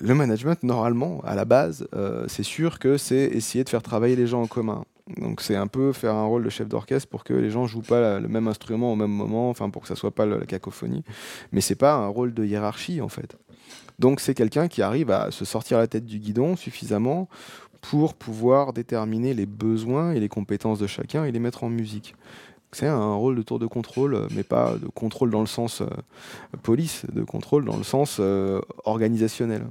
le 0.00 0.14
management, 0.14 0.62
normalement, 0.64 1.20
à 1.24 1.34
la 1.34 1.44
base, 1.44 1.86
euh, 1.94 2.24
c'est 2.28 2.42
sûr 2.42 2.78
que 2.78 2.96
c'est 2.96 3.24
essayer 3.26 3.62
de 3.64 3.68
faire 3.68 3.82
travailler 3.82 4.16
les 4.16 4.26
gens 4.26 4.42
en 4.42 4.46
commun. 4.48 4.84
Donc 5.16 5.40
c'est 5.40 5.56
un 5.56 5.66
peu 5.66 5.92
faire 5.92 6.14
un 6.14 6.24
rôle 6.24 6.44
de 6.44 6.50
chef 6.50 6.68
d'orchestre 6.68 7.08
pour 7.08 7.24
que 7.24 7.34
les 7.34 7.50
gens 7.50 7.66
jouent 7.66 7.82
pas 7.82 8.20
le 8.20 8.28
même 8.28 8.48
instrument 8.48 8.92
au 8.92 8.96
même 8.96 9.10
moment, 9.10 9.50
enfin 9.50 9.68
pour 9.70 9.82
que 9.82 9.88
ça 9.88 9.96
soit 9.96 10.12
pas 10.12 10.26
la 10.26 10.46
cacophonie. 10.46 11.04
Mais 11.50 11.60
c'est 11.60 11.74
pas 11.74 11.94
un 11.94 12.06
rôle 12.06 12.34
de 12.34 12.44
hiérarchie 12.44 13.00
en 13.00 13.08
fait. 13.08 13.36
Donc 13.98 14.20
c'est 14.20 14.34
quelqu'un 14.34 14.68
qui 14.68 14.82
arrive 14.82 15.10
à 15.10 15.30
se 15.30 15.44
sortir 15.44 15.78
la 15.78 15.86
tête 15.86 16.06
du 16.06 16.18
guidon 16.18 16.56
suffisamment 16.56 17.28
pour 17.80 18.14
pouvoir 18.14 18.72
déterminer 18.72 19.34
les 19.34 19.46
besoins 19.46 20.12
et 20.12 20.20
les 20.20 20.28
compétences 20.28 20.78
de 20.78 20.86
chacun 20.86 21.24
et 21.24 21.32
les 21.32 21.40
mettre 21.40 21.64
en 21.64 21.68
musique. 21.68 22.14
C'est 22.70 22.86
un 22.86 23.14
rôle 23.14 23.36
de 23.36 23.42
tour 23.42 23.58
de 23.58 23.66
contrôle, 23.66 24.28
mais 24.34 24.44
pas 24.44 24.76
de 24.78 24.86
contrôle 24.86 25.30
dans 25.30 25.40
le 25.40 25.46
sens 25.46 25.82
euh, 25.82 25.86
police, 26.62 27.04
de 27.12 27.22
contrôle 27.22 27.66
dans 27.66 27.76
le 27.76 27.82
sens 27.82 28.16
euh, 28.18 28.62
organisationnel. 28.84 29.66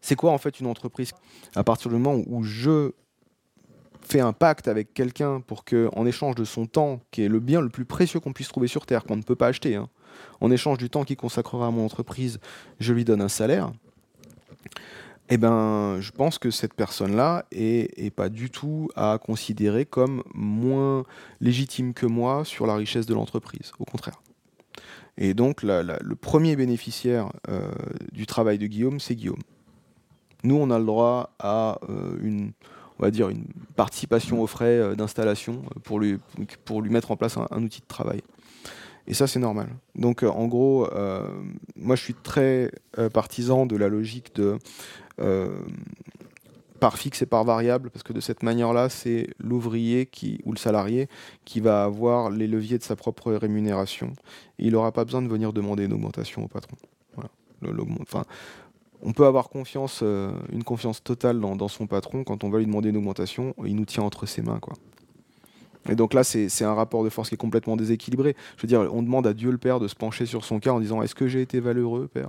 C'est 0.00 0.16
quoi 0.16 0.32
en 0.32 0.38
fait 0.38 0.58
une 0.58 0.66
entreprise? 0.66 1.12
À 1.54 1.62
partir 1.62 1.90
du 1.90 1.96
moment 1.96 2.20
où 2.26 2.42
je 2.42 2.92
fais 4.02 4.20
un 4.20 4.32
pacte 4.32 4.68
avec 4.68 4.94
quelqu'un 4.94 5.40
pour 5.40 5.64
que, 5.64 5.88
en 5.94 6.06
échange 6.06 6.34
de 6.34 6.44
son 6.44 6.66
temps, 6.66 7.00
qui 7.10 7.22
est 7.22 7.28
le 7.28 7.40
bien 7.40 7.60
le 7.60 7.68
plus 7.68 7.84
précieux 7.84 8.20
qu'on 8.20 8.32
puisse 8.32 8.48
trouver 8.48 8.68
sur 8.68 8.86
Terre, 8.86 9.04
qu'on 9.04 9.16
ne 9.16 9.22
peut 9.22 9.36
pas 9.36 9.48
acheter, 9.48 9.76
hein, 9.76 9.88
en 10.40 10.50
échange 10.50 10.78
du 10.78 10.90
temps 10.90 11.04
qu'il 11.04 11.16
consacrera 11.16 11.66
à 11.66 11.70
mon 11.70 11.84
entreprise, 11.84 12.40
je 12.78 12.92
lui 12.92 13.04
donne 13.04 13.20
un 13.20 13.28
salaire. 13.28 13.72
Eh 15.32 15.36
ben, 15.36 15.98
je 16.00 16.10
pense 16.10 16.38
que 16.38 16.50
cette 16.50 16.74
personne-là 16.74 17.44
est, 17.52 18.12
pas 18.14 18.28
du 18.28 18.50
tout 18.50 18.88
à 18.96 19.18
considérer 19.24 19.86
comme 19.86 20.24
moins 20.34 21.04
légitime 21.40 21.94
que 21.94 22.06
moi 22.06 22.44
sur 22.44 22.66
la 22.66 22.74
richesse 22.74 23.06
de 23.06 23.14
l'entreprise. 23.14 23.70
Au 23.78 23.84
contraire. 23.84 24.20
Et 25.18 25.34
donc, 25.34 25.62
le 25.62 26.14
premier 26.14 26.56
bénéficiaire 26.56 27.30
euh, 27.48 27.70
du 28.10 28.26
travail 28.26 28.58
de 28.58 28.66
Guillaume, 28.66 28.98
c'est 28.98 29.14
Guillaume. 29.14 29.38
Nous, 30.42 30.56
on 30.56 30.70
a 30.70 30.78
le 30.78 30.84
droit 30.84 31.34
à 31.38 31.78
euh, 31.88 32.16
une, 32.22 32.52
on 33.00 33.04
va 33.04 33.10
dire, 33.10 33.30
une 33.30 33.44
participation 33.76 34.42
aux 34.42 34.46
frais 34.46 34.78
euh, 34.78 34.94
d'installation 34.94 35.62
euh, 35.64 35.80
pour 35.82 35.98
lui, 35.98 36.18
pour 36.64 36.82
lui 36.82 36.90
mettre 36.90 37.10
en 37.10 37.16
place 37.16 37.38
un, 37.38 37.62
outil 37.62 37.80
de 37.80 37.86
travail. 37.86 38.20
Et 39.06 39.14
ça, 39.14 39.26
c'est 39.26 39.38
normal. 39.38 39.68
Donc, 39.94 40.22
euh, 40.22 40.28
en 40.28 40.46
gros, 40.46 40.86
moi, 41.76 41.96
je 41.96 42.02
suis 42.02 42.14
très 42.14 42.70
partisan 43.12 43.66
de 43.66 43.76
la 43.76 43.88
logique 43.88 44.34
de 44.36 44.58
par 46.78 46.96
fixe 46.96 47.20
et 47.20 47.26
par 47.26 47.44
variable, 47.44 47.90
parce 47.90 48.02
que 48.02 48.12
de 48.12 48.20
cette 48.20 48.42
manière-là, 48.42 48.88
c'est 48.88 49.28
l'ouvrier 49.38 50.08
ou 50.44 50.52
le 50.52 50.58
salarié 50.58 51.08
qui 51.44 51.60
va 51.60 51.84
avoir 51.84 52.30
les 52.30 52.46
leviers 52.46 52.78
de 52.78 52.82
sa 52.82 52.96
propre 52.96 53.32
rémunération. 53.32 54.12
Et 54.58 54.66
il 54.66 54.72
n'aura 54.72 54.92
pas 54.92 55.04
besoin 55.04 55.20
de 55.20 55.28
venir 55.28 55.52
demander 55.52 55.84
une 55.84 55.92
augmentation 55.92 56.44
au 56.44 56.48
patron. 56.48 56.76
Voilà. 57.14 57.30
On 59.02 59.12
peut 59.12 59.26
avoir 59.26 59.48
confiance, 59.48 60.02
une 60.52 60.64
confiance 60.64 61.02
totale 61.02 61.40
dans, 61.40 61.68
son 61.68 61.86
patron 61.86 62.24
quand 62.24 62.44
on 62.44 62.50
va 62.50 62.58
lui 62.58 62.66
demander 62.66 62.90
une 62.90 62.96
augmentation, 62.96 63.54
il 63.64 63.76
nous 63.76 63.84
tient 63.86 64.02
entre 64.02 64.26
ses 64.26 64.42
mains. 64.42 64.58
Quoi. 64.60 64.74
Et 65.88 65.94
donc 65.94 66.12
là, 66.12 66.24
c'est 66.24 66.64
un 66.64 66.74
rapport 66.74 67.04
de 67.04 67.08
force 67.08 67.28
qui 67.30 67.36
est 67.36 67.38
complètement 67.38 67.76
déséquilibré. 67.76 68.36
Je 68.56 68.62
veux 68.62 68.68
dire, 68.68 68.88
on 68.92 69.02
demande 69.02 69.26
à 69.26 69.32
Dieu 69.32 69.50
le 69.50 69.58
Père 69.58 69.80
de 69.80 69.88
se 69.88 69.94
pencher 69.94 70.26
sur 70.26 70.44
son 70.44 70.60
cas 70.60 70.72
en 70.72 70.80
disant 70.80 71.02
Est-ce 71.02 71.14
que 71.14 71.26
j'ai 71.26 71.40
été 71.40 71.60
valeureux, 71.60 72.08
Père? 72.12 72.28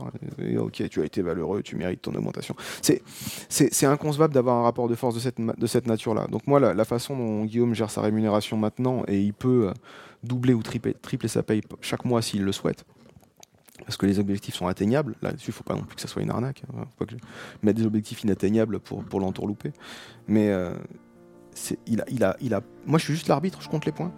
Ok, 0.57 0.87
tu 0.89 1.01
as 1.01 1.05
été 1.05 1.21
valeureux, 1.21 1.61
tu 1.61 1.75
mérites 1.75 2.01
ton 2.01 2.13
augmentation. 2.13 2.55
C'est 2.81 3.85
inconcevable 3.85 4.33
d'avoir 4.33 4.57
un 4.57 4.63
rapport 4.63 4.87
de 4.87 4.95
force 4.95 5.15
de 5.15 5.19
cette, 5.19 5.39
de 5.39 5.67
cette 5.67 5.87
nature-là. 5.87 6.27
Donc, 6.27 6.47
moi, 6.47 6.59
la, 6.59 6.85
façon 6.85 7.15
dont 7.15 7.45
Guillaume 7.45 7.73
gère 7.73 7.91
sa 7.91 8.01
rémunération 8.01 8.57
maintenant, 8.57 9.03
et 9.07 9.19
il 9.19 9.33
peut 9.33 9.67
euh, 9.67 9.73
doubler 10.23 10.53
ou 10.53 10.63
tripler, 10.63 10.93
tripler 10.93 11.29
sa 11.29 11.43
paye 11.43 11.61
chaque 11.79 12.05
mois 12.05 12.21
s'il 12.21 12.43
le 12.43 12.51
souhaite, 12.51 12.85
parce 13.79 13.97
que 13.97 14.05
les 14.05 14.19
objectifs 14.19 14.55
sont 14.55 14.67
atteignables. 14.67 15.15
Là-dessus, 15.21 15.47
il 15.47 15.51
ne 15.51 15.55
faut 15.55 15.63
pas 15.63 15.75
non 15.75 15.83
plus 15.83 15.95
que 15.95 16.01
ça 16.01 16.07
soit 16.07 16.21
une 16.21 16.29
arnaque. 16.29 16.63
Hein. 16.67 16.85
Faut 16.91 17.05
pas 17.05 17.05
que 17.05 17.11
je 17.11 17.17
mette 17.63 17.77
des 17.77 17.85
objectifs 17.85 18.23
inatteignables 18.23 18.79
pour, 18.79 19.03
pour 19.03 19.19
l'entourlouper. 19.19 19.71
Mais. 20.27 20.49
Euh, 20.49 20.73
il 21.85 22.23
a, 22.23 22.37
il 22.39 22.53
a. 22.53 22.61
Moi, 22.85 22.97
je 22.97 23.03
suis 23.03 23.13
juste 23.13 23.27
l'arbitre, 23.27 23.61
je 23.61 23.67
compte 23.67 23.85
les 23.85 23.91
points. 23.91 24.13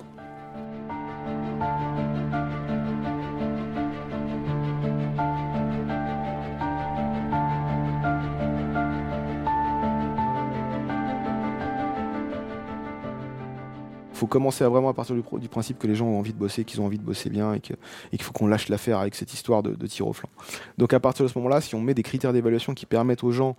Faut 14.24 14.28
commencer 14.28 14.64
à 14.64 14.70
vraiment 14.70 14.88
à 14.88 14.94
partir 14.94 15.16
du, 15.16 15.50
principe 15.50 15.80
que 15.80 15.88
les 15.88 15.96
gens 15.96 16.06
ont 16.06 16.18
envie 16.18 16.32
de 16.32 16.38
bosser, 16.38 16.64
qu'ils 16.64 16.80
ont 16.80 16.86
envie 16.86 16.98
de 16.98 17.04
bosser 17.04 17.30
bien 17.30 17.54
et 17.54 17.60
qu'il 17.60 18.22
faut 18.22 18.32
qu'on 18.32 18.48
lâche 18.48 18.70
l'affaire 18.70 19.00
avec 19.00 19.16
cette 19.16 19.34
histoire 19.34 19.64
de, 19.64 19.76
de, 19.76 19.88
tir 19.88 20.08
au 20.08 20.14
flanc. 20.14 20.30
Donc 20.78 20.94
à 20.94 21.00
partir 21.02 21.26
de 21.26 21.30
ce 21.30 21.38
moment-là, 21.40 21.60
si 21.60 21.76
on 21.76 21.82
met 21.82 21.94
des 21.94 22.04
critères 22.04 22.32
d'évaluation 22.32 22.74
qui 22.74 22.86
permettent 22.86 23.26
aux 23.26 23.32
gens 23.32 23.58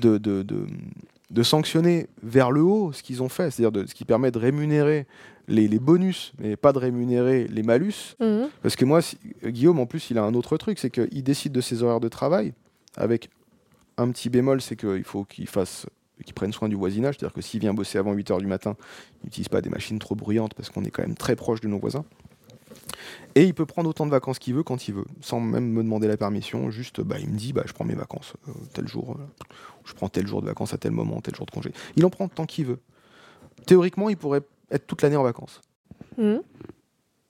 de, 0.00 0.18
de, 0.18 0.44
de 1.30 1.42
sanctionner 1.42 2.06
vers 2.22 2.52
le 2.52 2.62
haut 2.62 2.92
ce 2.92 3.02
qu'ils 3.02 3.24
ont 3.24 3.28
fait, 3.28 3.50
c'est-à-dire 3.50 3.88
ce 3.88 3.94
qui 3.94 4.04
permet 4.04 4.30
de 4.30 4.38
rémunérer 4.38 5.06
les, 5.48 5.68
bonus, 5.80 6.32
mais 6.38 6.56
pas 6.56 6.72
de 6.72 6.78
rémunérer 6.78 7.48
les 7.48 7.64
malus. 7.64 8.16
Mhm. 8.20 8.48
Parce 8.62 8.76
que 8.76 8.84
moi, 8.84 9.00
Guillaume, 9.44 9.80
en 9.80 9.86
plus, 9.86 10.10
il 10.10 10.18
a 10.18 10.22
un 10.22 10.34
autre 10.34 10.56
truc, 10.58 10.78
c'est 10.78 10.90
qu'il 10.90 11.22
décide 11.24 11.52
de 11.52 11.60
ses 11.60 11.82
horaires 11.82 12.00
de 12.00 12.08
travail, 12.08 12.52
avec 12.96 13.30
un 13.96 14.10
petit 14.10 14.30
bémol, 14.30 14.60
c'est 14.60 14.76
qu'il 14.76 15.04
faut 15.04 15.24
qu'il 15.24 15.48
fasse 15.48 15.86
qu'il 16.22 16.34
prenne 16.34 16.52
soin 16.52 16.68
du 16.68 16.76
voisinage, 16.76 17.16
c'est-à-dire 17.18 17.34
que 17.34 17.40
s'il 17.40 17.60
vient 17.60 17.74
bosser 17.74 17.98
avant 17.98 18.14
8h 18.14 18.38
du 18.38 18.46
matin, 18.46 18.76
il 19.22 19.26
n'utilise 19.26 19.48
pas 19.48 19.60
des 19.60 19.70
machines 19.70 19.98
trop 19.98 20.14
bruyantes, 20.14 20.54
parce 20.54 20.70
qu'on 20.70 20.84
est 20.84 20.90
quand 20.90 21.02
même 21.02 21.16
très 21.16 21.36
proche 21.36 21.60
de 21.60 21.68
nos 21.68 21.78
voisins. 21.78 22.04
Et 23.34 23.44
il 23.44 23.54
peut 23.54 23.66
prendre 23.66 23.90
autant 23.90 24.06
de 24.06 24.10
vacances 24.10 24.38
qu'il 24.38 24.54
veut 24.54 24.62
quand 24.62 24.86
il 24.86 24.94
veut, 24.94 25.04
sans 25.20 25.40
même 25.40 25.68
me 25.68 25.82
demander 25.82 26.06
la 26.06 26.16
permission. 26.16 26.70
Juste, 26.70 27.00
bah, 27.00 27.16
il 27.18 27.28
me 27.28 27.36
dit, 27.36 27.52
bah, 27.52 27.62
je 27.66 27.72
prends 27.72 27.84
mes 27.84 27.94
vacances 27.94 28.34
euh, 28.48 28.52
tel 28.72 28.86
jour, 28.86 29.16
euh, 29.18 29.44
je 29.84 29.92
prends 29.94 30.08
tel 30.08 30.26
jour 30.26 30.40
de 30.40 30.46
vacances 30.46 30.72
à 30.72 30.78
tel 30.78 30.92
moment, 30.92 31.20
tel 31.20 31.34
jour 31.34 31.46
de 31.46 31.50
congé. 31.50 31.72
Il 31.96 32.04
en 32.04 32.10
prend 32.10 32.28
tant 32.28 32.46
qu'il 32.46 32.66
veut. 32.66 32.80
Théoriquement, 33.66 34.08
il 34.08 34.16
pourrait 34.16 34.42
être 34.70 34.86
toute 34.86 35.02
l'année 35.02 35.16
en 35.16 35.22
vacances. 35.22 35.60
Mmh. 36.16 36.36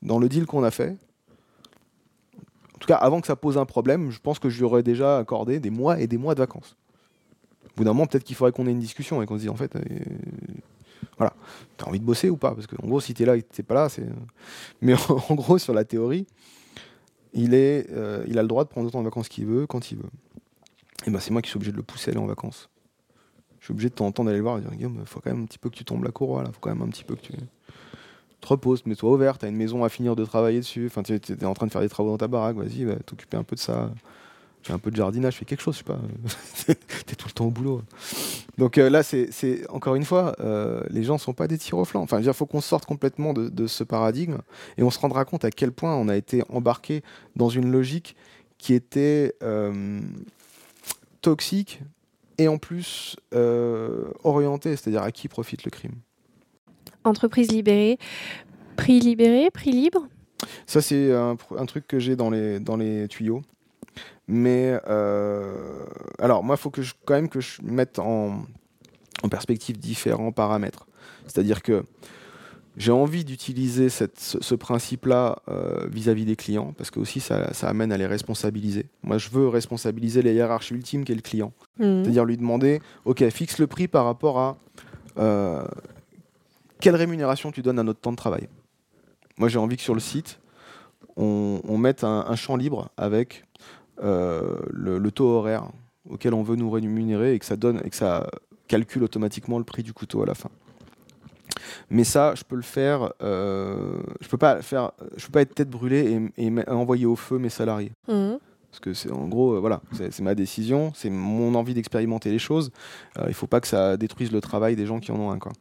Dans 0.02 0.18
le 0.18 0.28
deal 0.28 0.44
qu'on 0.46 0.62
a 0.62 0.70
fait, 0.70 0.96
en 2.74 2.78
tout 2.78 2.86
cas, 2.86 2.96
avant 2.96 3.20
que 3.20 3.26
ça 3.26 3.36
pose 3.36 3.56
un 3.56 3.64
problème, 3.64 4.10
je 4.10 4.20
pense 4.20 4.38
que 4.38 4.50
je 4.50 4.58
lui 4.58 4.64
aurais 4.64 4.82
déjà 4.82 5.18
accordé 5.18 5.58
des 5.58 5.70
mois 5.70 6.00
et 6.00 6.06
des 6.06 6.18
mois 6.18 6.34
de 6.34 6.40
vacances. 6.40 6.76
Au 7.74 7.78
bout 7.78 7.84
d'un 7.84 7.92
moment, 7.92 8.06
peut-être 8.06 8.24
qu'il 8.24 8.36
faudrait 8.36 8.52
qu'on 8.52 8.66
ait 8.66 8.72
une 8.72 8.78
discussion 8.78 9.20
et 9.20 9.26
qu'on 9.26 9.34
se 9.34 9.40
dise, 9.40 9.50
en 9.50 9.56
fait, 9.56 9.74
euh, 9.74 9.80
voilà, 11.18 11.34
t'as 11.76 11.86
envie 11.86 11.98
de 11.98 12.04
bosser 12.04 12.30
ou 12.30 12.36
pas? 12.36 12.54
Parce 12.54 12.66
que 12.66 12.76
en 12.82 12.86
gros, 12.86 13.00
si 13.00 13.14
t'es 13.14 13.24
là 13.24 13.36
et 13.36 13.42
t'es 13.42 13.62
pas 13.62 13.74
là, 13.74 13.88
c'est. 13.88 14.06
Mais 14.80 14.94
en, 14.94 15.34
gros, 15.34 15.58
sur 15.58 15.74
la 15.74 15.84
théorie, 15.84 16.26
il, 17.32 17.54
est, 17.54 17.90
euh, 17.90 18.24
il 18.28 18.38
a 18.38 18.42
le 18.42 18.48
droit 18.48 18.64
de 18.64 18.68
prendre 18.68 18.86
autant 18.86 19.00
de 19.00 19.04
vacances 19.04 19.28
qu'il 19.28 19.46
veut, 19.46 19.66
quand 19.66 19.90
il 19.90 19.98
veut. 19.98 20.10
Et 21.06 21.10
ben 21.10 21.20
c'est 21.20 21.32
moi 21.32 21.42
qui 21.42 21.50
suis 21.50 21.56
obligé 21.56 21.72
de 21.72 21.76
le 21.76 21.82
pousser 21.82 22.10
à 22.10 22.12
aller 22.12 22.20
en 22.20 22.26
vacances. 22.26 22.70
Je 23.60 23.66
suis 23.66 23.72
obligé 23.72 23.88
de 23.88 23.94
temps 23.94 24.10
d'aller 24.10 24.36
le 24.36 24.42
voir 24.42 24.58
et 24.58 24.60
dire 24.60 24.70
Guillaume, 24.70 24.98
il 25.00 25.06
faut 25.06 25.20
quand 25.20 25.30
même 25.30 25.42
un 25.42 25.46
petit 25.46 25.58
peu 25.58 25.70
que 25.70 25.74
tu 25.74 25.84
tombes 25.84 26.04
la 26.04 26.10
courroie 26.10 26.42
là, 26.42 26.50
faut 26.52 26.60
quand 26.60 26.70
même 26.70 26.82
un 26.82 26.88
petit 26.88 27.04
peu 27.04 27.16
que 27.16 27.22
tu 27.22 27.32
te 27.32 28.46
reposes, 28.46 28.84
mets-toi 28.84 29.10
ouvert, 29.10 29.38
t'as 29.38 29.48
une 29.48 29.56
maison 29.56 29.84
à 29.84 29.88
finir 29.88 30.16
de 30.16 30.24
travailler 30.24 30.58
dessus, 30.58 30.86
enfin 30.86 31.02
tu 31.02 31.14
es 31.14 31.44
en 31.44 31.54
train 31.54 31.66
de 31.66 31.72
faire 31.72 31.80
des 31.80 31.88
travaux 31.88 32.10
dans 32.10 32.18
ta 32.18 32.28
baraque, 32.28 32.56
vas-y, 32.56 32.84
va 32.84 32.96
t'occuper 32.96 33.38
un 33.38 33.42
peu 33.42 33.56
de 33.56 33.60
ça 33.60 33.90
fais 34.64 34.72
un 34.72 34.78
peu 34.78 34.90
de 34.90 34.96
jardinage, 34.96 35.36
fais 35.36 35.44
quelque 35.44 35.60
chose, 35.60 35.74
je 35.74 35.78
sais 35.78 35.84
pas. 35.84 36.00
T'es 37.06 37.14
tout 37.16 37.28
le 37.28 37.32
temps 37.32 37.46
au 37.46 37.50
boulot. 37.50 37.82
Donc 38.58 38.78
euh, 38.78 38.88
là, 38.88 39.02
c'est 39.02 39.28
encore 39.68 39.94
une 39.94 40.04
fois, 40.04 40.34
euh, 40.40 40.82
les 40.90 41.04
gens 41.04 41.18
sont 41.18 41.34
pas 41.34 41.46
des 41.46 41.58
tirs 41.58 41.78
au 41.78 41.84
flanc. 41.84 42.02
Enfin, 42.02 42.20
il 42.20 42.32
faut 42.32 42.46
qu'on 42.46 42.60
sorte 42.60 42.86
complètement 42.86 43.34
de, 43.34 43.66
ce 43.66 43.84
paradigme 43.84 44.38
et 44.78 44.82
on 44.82 44.90
se 44.90 44.98
rendra 44.98 45.24
compte 45.24 45.44
à 45.44 45.50
quel 45.50 45.72
point 45.72 45.94
on 45.94 46.08
a 46.08 46.16
été 46.16 46.42
embarqué 46.48 47.02
dans 47.36 47.48
une 47.48 47.70
logique 47.70 48.16
qui 48.58 48.74
était 48.74 49.34
euh, 49.42 50.00
toxique 51.20 51.80
et 52.38 52.48
en 52.48 52.58
plus 52.58 53.16
orientée, 54.24 54.76
c'est-à-dire 54.76 55.02
à 55.02 55.12
qui 55.12 55.28
profite 55.28 55.64
le 55.64 55.70
crime. 55.70 55.94
Entreprise 57.04 57.52
libérée, 57.52 57.98
prix 58.76 58.98
libéré, 58.98 59.50
prix 59.50 59.72
libre? 59.72 60.08
Ça, 60.66 60.82
c'est 60.82 61.12
un, 61.12 61.36
un, 61.56 61.66
truc 61.66 61.86
que 61.86 61.98
j'ai 61.98 62.16
dans 62.16 62.30
les, 62.30 62.60
dans 62.60 62.76
les 62.76 63.08
tuyaux. 63.08 63.42
Mais 64.28 64.78
euh, 64.88 65.84
alors, 66.18 66.42
moi, 66.42 66.56
il 66.58 66.62
faut 66.62 66.70
que 66.70 66.82
je, 66.82 66.94
quand 67.04 67.14
même 67.14 67.28
que 67.28 67.40
je 67.40 67.60
mette 67.62 67.98
en, 67.98 68.44
perspective 69.30 69.78
différents 69.78 70.32
paramètres. 70.32 70.86
C'est-à-dire 71.26 71.62
que 71.62 71.84
j'ai 72.76 72.92
envie 72.92 73.24
d'utiliser 73.24 73.88
ce, 73.88 74.54
principe-là 74.54 75.38
euh, 75.48 75.86
vis-à-vis 75.90 76.24
des 76.24 76.36
clients, 76.36 76.74
parce 76.76 76.90
que 76.90 76.98
aussi 76.98 77.20
ça, 77.20 77.50
amène 77.62 77.92
à 77.92 77.96
les 77.96 78.06
responsabiliser. 78.06 78.86
Moi, 79.02 79.18
je 79.18 79.30
veux 79.30 79.48
responsabiliser 79.48 80.22
les 80.22 80.34
hiérarchies 80.34 80.74
ultimes 80.74 81.04
qui 81.04 81.12
est 81.12 81.14
le 81.14 81.22
client. 81.22 81.52
Mmh. 81.78 82.02
C'est-à-dire 82.02 82.24
lui 82.24 82.36
demander, 82.36 82.80
OK, 83.04 83.26
fixe 83.30 83.58
le 83.58 83.66
prix 83.66 83.88
par 83.88 84.04
rapport 84.04 84.38
à 84.38 84.56
euh, 85.18 85.64
quelle 86.80 86.96
rémunération 86.96 87.52
tu 87.52 87.62
donnes 87.62 87.78
à 87.78 87.84
notre 87.84 88.00
temps 88.00 88.12
de 88.12 88.16
travail. 88.16 88.48
Moi, 89.38 89.48
j'ai 89.48 89.58
envie 89.58 89.76
que 89.76 89.82
sur 89.82 89.94
le 89.94 90.00
site, 90.00 90.40
on, 91.16 91.78
mette 91.78 92.02
un 92.02 92.34
champ 92.34 92.56
libre 92.56 92.90
avec 92.96 93.44
euh, 94.02 94.56
le, 94.70 95.10
taux 95.10 95.28
horaire 95.28 95.68
auquel 96.08 96.34
on 96.34 96.42
veut 96.42 96.56
nous 96.56 96.70
rémunérer 96.70 97.34
et 97.34 97.38
que 97.38 97.46
ça 97.46 97.56
donne 97.56 97.80
et 97.84 97.90
que 97.90 97.96
ça 97.96 98.28
calcule 98.66 99.04
automatiquement 99.04 99.58
le 99.58 99.64
prix 99.64 99.82
du 99.82 99.92
couteau 99.92 100.22
à 100.22 100.26
la 100.26 100.34
fin. 100.34 100.50
Mais 101.90 102.04
ça, 102.04 102.34
je 102.34 102.42
peux 102.44 102.56
le 102.56 102.62
faire. 102.62 103.12
Euh, 103.22 103.98
je 104.20 104.28
peux 104.28 104.36
pas 104.36 104.62
faire. 104.62 104.92
Je 105.16 105.26
peux 105.26 105.32
pas 105.32 105.42
être 105.42 105.54
tête 105.54 105.70
brûlée 105.70 106.30
et, 106.36 106.52
envoyer 106.68 107.06
au 107.06 107.16
feu 107.16 107.38
mes 107.38 107.48
salariés. 107.48 107.92
Mmh. 108.08 108.34
Parce 108.70 108.80
que 108.80 108.92
c'est 108.92 109.12
en 109.12 109.28
gros, 109.28 109.54
euh, 109.54 109.60
voilà, 109.60 109.80
c'est 109.92 110.20
ma 110.20 110.34
décision, 110.34 110.92
c'est 110.96 111.10
mon 111.10 111.54
envie 111.54 111.74
d'expérimenter 111.74 112.32
les 112.32 112.40
choses. 112.40 112.72
il 113.28 113.34
faut 113.34 113.46
pas 113.46 113.60
que 113.60 113.68
ça 113.68 113.96
détruise 113.96 114.32
le 114.32 114.40
travail 114.40 114.74
des 114.74 114.84
gens 114.84 114.98
qui 114.98 115.12
en 115.12 115.20
ont 115.20 115.30
un. 115.30 115.38
Quoi. 115.38 115.52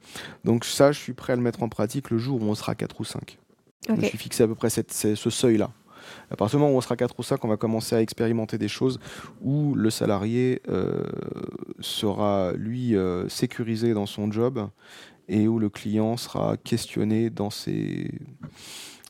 Donc 0.43 0.65
ça, 0.65 0.91
je 0.91 1.00
suis 1.00 1.13
prêt 1.13 1.34
à 1.34 1.36
le 1.36 1.43
mettre 1.43 1.62
en 1.62 1.69
pratique 1.69 2.10
le 2.10 2.17
jour 2.17 2.41
où 2.41 2.46
on 2.46 2.56
sera 2.56 2.74
4 2.74 3.00
ou 3.00 3.04
5. 3.04 3.38
Je 3.89 4.06
suis 4.06 4.17
fixé 4.17 4.43
à 4.43 4.48
peu 4.48 4.56
près 4.56 4.72
cette, 4.72 4.91
ce 4.91 5.30
seuil-là. 5.30 5.69
À 6.32 6.36
partir 6.36 6.58
du 6.58 6.63
moment 6.63 6.76
où 6.76 6.78
on 6.78 6.82
sera 6.82 6.95
4 6.95 7.15
ou 7.17 7.23
5, 7.23 7.43
on 7.45 7.47
va 7.47 7.58
commencer 7.58 7.95
à 7.95 8.02
expérimenter 8.02 8.58
des 8.58 8.67
choses 8.67 8.99
où 9.41 9.76
le 9.76 9.89
salarié 9.89 10.62
euh, 10.69 11.04
sera, 11.80 12.54
lui, 12.54 12.95
euh, 12.95 13.28
sécurisé 13.30 13.93
dans 13.93 14.06
son 14.06 14.32
job 14.32 14.67
et 15.28 15.47
où 15.47 15.60
le 15.60 15.69
client 15.69 16.17
sera 16.17 16.58
questionné 16.58 17.30
dans 17.30 17.49
ses, 17.49 18.12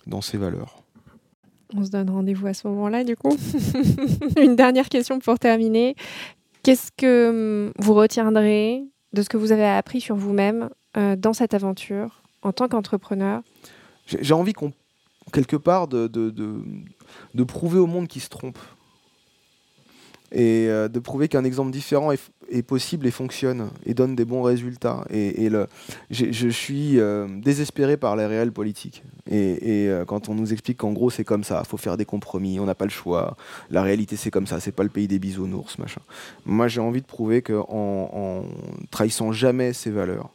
dans 0.06 0.22
ses 0.22 0.38
valeurs. 0.38 0.84
On 1.76 1.84
se 1.84 1.90
donne 1.90 2.10
rendez-vous 2.10 2.48
à 2.48 2.54
ce 2.54 2.68
moment-là, 2.68 3.04
du 3.04 3.16
coup. 3.16 3.36
Une 4.42 4.56
dernière 4.56 4.90
question 4.90 5.20
pour 5.20 5.40
terminer. 5.40 5.96
Qu'est-ce 6.62 6.92
que 6.96 7.68
hum, 7.68 7.74
vous 7.80 7.94
retiendrez 7.94 8.84
de 9.14 9.22
ce 9.22 9.30
que 9.30 9.38
vous 9.38 9.52
avez 9.52 9.66
appris 9.66 10.02
sur 10.02 10.16
vous-même 10.16 10.70
euh, 10.98 11.16
dans 11.16 11.34
cette 11.34 11.54
aventure 11.54 12.22
en 12.42 12.52
tant 12.52 12.68
qu'entrepreneur? 12.68 13.42
J'ai 14.06 14.34
envie 14.34 14.54
qu'on 14.54 14.72
quelque 15.34 15.58
part 15.58 15.88
de, 15.90 16.08
de, 16.08 16.30
de, 17.34 17.44
prouver 17.44 17.80
au 17.80 17.88
monde 17.88 18.08
qu'il 18.08 18.22
se 18.22 18.30
trompe. 18.30 18.58
Et 20.32 20.68
euh, 20.68 20.88
de 20.88 20.98
prouver 20.98 21.28
qu'un 21.28 21.44
exemple 21.44 21.70
différent 21.70 22.12
est, 22.12 22.64
possible 22.64 23.06
et 23.06 23.12
fonctionne 23.12 23.70
et 23.86 23.94
donne 23.94 24.16
des 24.16 24.26
bons 24.26 24.42
résultats. 24.42 25.04
Et, 25.12 25.50
je 26.10 26.50
suis 26.50 27.00
euh, 27.00 27.28
désespéré 27.28 27.98
par 27.98 28.16
les 28.16 28.26
réels 28.26 28.52
politiques. 28.52 29.04
Et, 29.30 29.88
euh, 29.90 30.06
quand 30.06 30.30
on 30.30 30.36
nous 30.36 30.52
explique 30.52 30.78
qu'en 30.78 30.92
gros 30.92 31.10
c'est 31.10 31.24
comme 31.24 31.44
ça, 31.44 31.62
il 31.64 31.68
faut 31.68 31.78
faire 31.78 31.98
des 31.98 32.06
compromis, 32.06 32.60
on 32.60 32.66
n'a 32.66 32.76
pas 32.76 32.86
le 32.86 32.92
choix, 32.92 33.38
la 33.70 33.84
réalité 33.84 34.16
c'est 34.16 34.32
comme 34.32 34.48
ça, 34.48 34.60
c'est 34.60 34.72
pas 34.72 34.84
le 34.84 34.90
pays 34.90 35.08
des 35.08 35.20
bisounours, 35.20 35.78
machin. 35.78 36.02
Moi 36.46 36.68
j'ai 36.68 36.82
envie 36.82 37.02
de 37.02 37.08
prouver 37.08 37.42
qu'en 37.42 37.66
en 37.70 38.44
trahissant 38.90 39.32
jamais 39.32 39.74
ces 39.74 39.92
valeurs, 39.92 40.32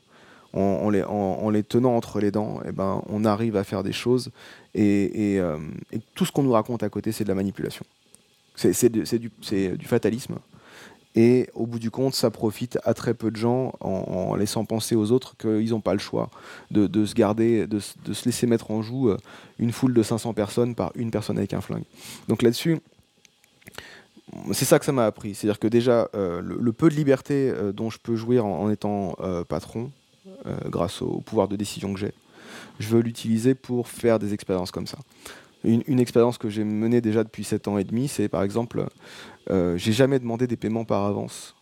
en, 0.55 0.91
les, 0.91 1.03
en, 1.03 1.51
les, 1.51 1.63
tenant 1.63 1.95
entre 1.95 2.21
les 2.21 2.31
dents, 2.31 2.61
eh 2.67 2.73
ben, 2.73 3.03
on 3.09 3.25
arrive 3.25 3.57
à 3.57 3.65
faire 3.65 3.83
des 3.83 3.93
choses. 3.93 4.31
Euh, 4.79 5.59
et, 5.93 5.99
tout 6.15 6.25
ce 6.25 6.33
qu'on 6.33 6.43
nous 6.43 6.53
raconte 6.53 6.83
à 6.83 6.89
côté, 6.89 7.13
c'est 7.13 7.25
de 7.25 7.29
la 7.29 7.35
manipulation. 7.35 7.85
C'est 8.57 8.89
du, 8.89 9.31
fatalisme. 9.85 10.39
Et 11.15 11.49
au 11.55 11.67
bout 11.67 11.79
du 11.79 11.91
compte, 11.91 12.15
ça 12.15 12.31
profite 12.31 12.79
à 12.85 12.95
très 12.95 13.15
peu 13.15 13.31
de 13.31 13.37
gens 13.37 13.73
en, 13.81 14.35
laissant 14.35 14.65
penser 14.65 14.95
aux 14.95 15.11
autres 15.11 15.37
qu'ils 15.37 15.71
n'ont 15.71 15.81
pas 15.81 15.93
le 15.93 15.99
choix 15.99 16.29
de, 16.71 17.07
se 17.07 17.15
garder, 17.15 17.67
de, 17.67 17.79
se 17.79 18.25
laisser 18.25 18.47
mettre 18.47 18.71
en 18.71 18.83
joue 18.83 19.11
euh, 19.11 19.17
une 19.59 19.73
foule 19.73 19.95
de 19.95 20.03
500 20.03 20.33
personnes 20.35 20.75
par 20.75 20.93
une 20.95 21.11
personne 21.11 21.39
avec 21.39 21.55
un 21.55 21.61
flingue. 21.61 21.85
Donc 22.29 22.43
là-dessus, 22.43 22.79
c'est 24.53 24.65
ça 24.65 24.79
que 24.79 24.85
ça 24.85 24.93
m'a 24.93 25.07
appris. 25.07 25.35
C'est-à-dire 25.35 25.59
que 25.59 25.69
déjà, 25.69 26.09
euh, 26.15 26.41
le, 26.43 26.73
peu 26.73 26.89
de 26.89 26.95
liberté 26.95 27.53
dont 27.75 27.91
je 27.91 27.99
peux 27.99 28.17
jouir 28.17 28.45
en, 28.45 28.71
étant 28.71 29.17
patron, 29.49 29.91
grâce 30.67 31.01
au, 31.01 31.21
pouvoir 31.21 31.49
de 31.49 31.57
décision 31.57 31.95
que 31.95 32.01
j'ai, 32.01 32.13
je 32.79 32.89
veux 32.89 33.01
l'utiliser 33.01 33.55
pour 33.55 33.89
faire 33.89 34.19
des 34.19 34.35
expériences 34.35 34.71
comme 34.71 34.87
ça. 34.87 34.99
Une, 35.65 35.99
expérience 35.99 36.39
que 36.39 36.49
j'ai 36.49 36.63
menée 36.63 37.01
déjà 37.01 37.25
depuis 37.25 37.43
7 37.43 37.67
ans 37.67 37.79
et 37.79 37.85
demi, 37.85 38.07
c'est 38.07 38.29
par 38.29 38.45
exemple, 38.45 38.87
j'ai 39.51 39.93
jamais 39.93 40.21
demandé 40.21 40.47
des 40.47 40.57
paiements 40.57 40.85
par 40.85 41.05
avance 41.05 41.57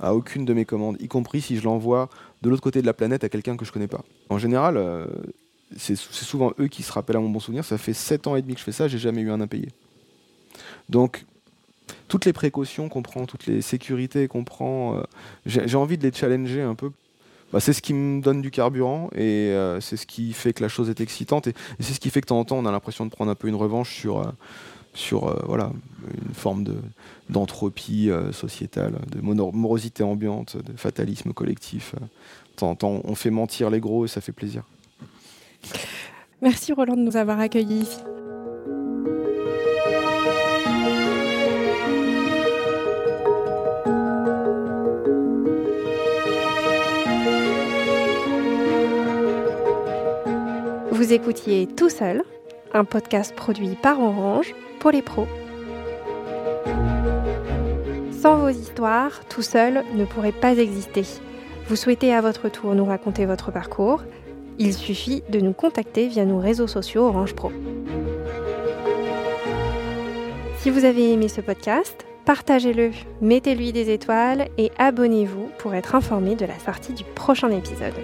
à 0.00 0.14
aucune 0.14 0.44
de 0.44 0.52
mes 0.52 0.64
commandes, 0.64 0.96
y 1.00 1.06
compris 1.06 1.40
si 1.40 1.56
je 1.56 1.62
l'envoie 1.62 2.08
de 2.42 2.50
l'autre 2.50 2.62
côté 2.62 2.80
de 2.80 2.86
la 2.86 2.94
planète 2.94 3.22
à 3.22 3.28
quelqu'un 3.28 3.56
que 3.56 3.64
je 3.64 3.70
connais 3.70 3.86
pas. 3.86 4.04
En 4.30 4.38
général, 4.38 4.76
c'est 5.76 5.96
souvent 5.96 6.52
eux 6.58 6.68
qui 6.68 6.82
se 6.82 6.92
rappellent 6.92 7.16
à 7.16 7.20
mon 7.20 7.30
bon 7.30 7.40
souvenir. 7.40 7.64
Ça 7.64 7.78
fait 7.78 7.92
7 7.92 8.26
ans 8.26 8.36
et 8.36 8.42
demi 8.42 8.54
que 8.54 8.60
je 8.60 8.64
fais 8.64 8.72
ça, 8.72 8.88
j'ai 8.88 8.98
jamais 8.98 9.22
eu 9.22 9.30
un 9.30 9.40
impayé. 9.40 9.68
Donc, 10.88 11.24
toutes 12.08 12.24
les 12.24 12.32
précautions 12.32 12.88
qu'on 12.88 13.02
prend, 13.02 13.26
toutes 13.26 13.46
les 13.46 13.62
sécurités 13.62 14.28
qu'on 14.28 14.44
prend, 14.44 14.96
euh, 14.96 15.02
j'ai 15.46 15.76
envie 15.76 15.98
de 15.98 16.06
les 16.06 16.12
challenger 16.12 16.62
un 16.62 16.74
peu. 16.74 16.90
Bah, 17.52 17.60
c'est 17.60 17.72
ce 17.72 17.80
qui 17.80 17.94
me 17.94 18.20
donne 18.20 18.42
du 18.42 18.50
carburant 18.50 19.08
et 19.14 19.50
euh, 19.52 19.80
c'est 19.80 19.96
ce 19.96 20.06
qui 20.06 20.32
fait 20.34 20.52
que 20.52 20.62
la 20.62 20.68
chose 20.68 20.90
est 20.90 21.00
excitante 21.00 21.46
et, 21.46 21.54
c'est 21.80 21.94
ce 21.94 22.00
qui 22.00 22.10
fait 22.10 22.20
que 22.20 22.26
de 22.26 22.28
temps 22.28 22.38
en 22.38 22.44
temps 22.44 22.58
on 22.58 22.66
a 22.66 22.72
l'impression 22.72 23.06
de 23.06 23.10
prendre 23.10 23.30
un 23.30 23.34
peu 23.34 23.48
une 23.48 23.54
revanche 23.54 23.94
sur, 23.94 24.18
euh, 24.18 24.30
sur 24.92 25.34
voilà, 25.46 25.72
une 26.26 26.34
forme 26.34 26.64
d'entropie 27.30 28.10
sociétale, 28.32 28.98
de 29.10 29.20
morosité 29.20 30.02
ambiante, 30.02 30.56
de 30.56 30.76
fatalisme 30.76 31.32
collectif. 31.32 31.94
De 31.94 32.56
temps 32.56 32.70
en 32.70 32.74
temps 32.74 33.00
on 33.04 33.14
fait 33.14 33.30
mentir 33.30 33.70
les 33.70 33.80
gros 33.80 34.04
et 34.04 34.08
ça 34.08 34.20
fait 34.20 34.32
plaisir. 34.32 34.64
Merci 36.42 36.72
Roland 36.72 36.96
de 36.96 37.02
nous 37.02 37.16
avoir 37.16 37.40
accueillis 37.40 37.80
ici. 37.80 37.98
Vous 51.08 51.14
écoutiez 51.14 51.66
Tout 51.66 51.88
seul, 51.88 52.22
un 52.74 52.84
podcast 52.84 53.34
produit 53.34 53.76
par 53.82 53.98
Orange 53.98 54.54
pour 54.78 54.90
les 54.90 55.00
pros. 55.00 55.26
Sans 58.12 58.36
vos 58.36 58.50
histoires, 58.50 59.24
Tout 59.30 59.40
seul 59.40 59.84
ne 59.94 60.04
pourrait 60.04 60.32
pas 60.32 60.52
exister. 60.52 61.04
Vous 61.66 61.76
souhaitez 61.76 62.12
à 62.12 62.20
votre 62.20 62.50
tour 62.50 62.74
nous 62.74 62.84
raconter 62.84 63.24
votre 63.24 63.50
parcours 63.50 64.02
Il 64.58 64.74
suffit 64.74 65.22
de 65.30 65.40
nous 65.40 65.54
contacter 65.54 66.08
via 66.08 66.26
nos 66.26 66.40
réseaux 66.40 66.66
sociaux 66.66 67.04
Orange 67.06 67.34
Pro. 67.34 67.52
Si 70.58 70.68
vous 70.68 70.84
avez 70.84 71.10
aimé 71.14 71.28
ce 71.28 71.40
podcast, 71.40 72.04
partagez-le, 72.26 72.90
mettez-lui 73.22 73.72
des 73.72 73.88
étoiles 73.88 74.48
et 74.58 74.70
abonnez-vous 74.76 75.48
pour 75.56 75.74
être 75.74 75.94
informé 75.94 76.34
de 76.34 76.44
la 76.44 76.58
sortie 76.58 76.92
du 76.92 77.04
prochain 77.04 77.48
épisode. 77.48 77.94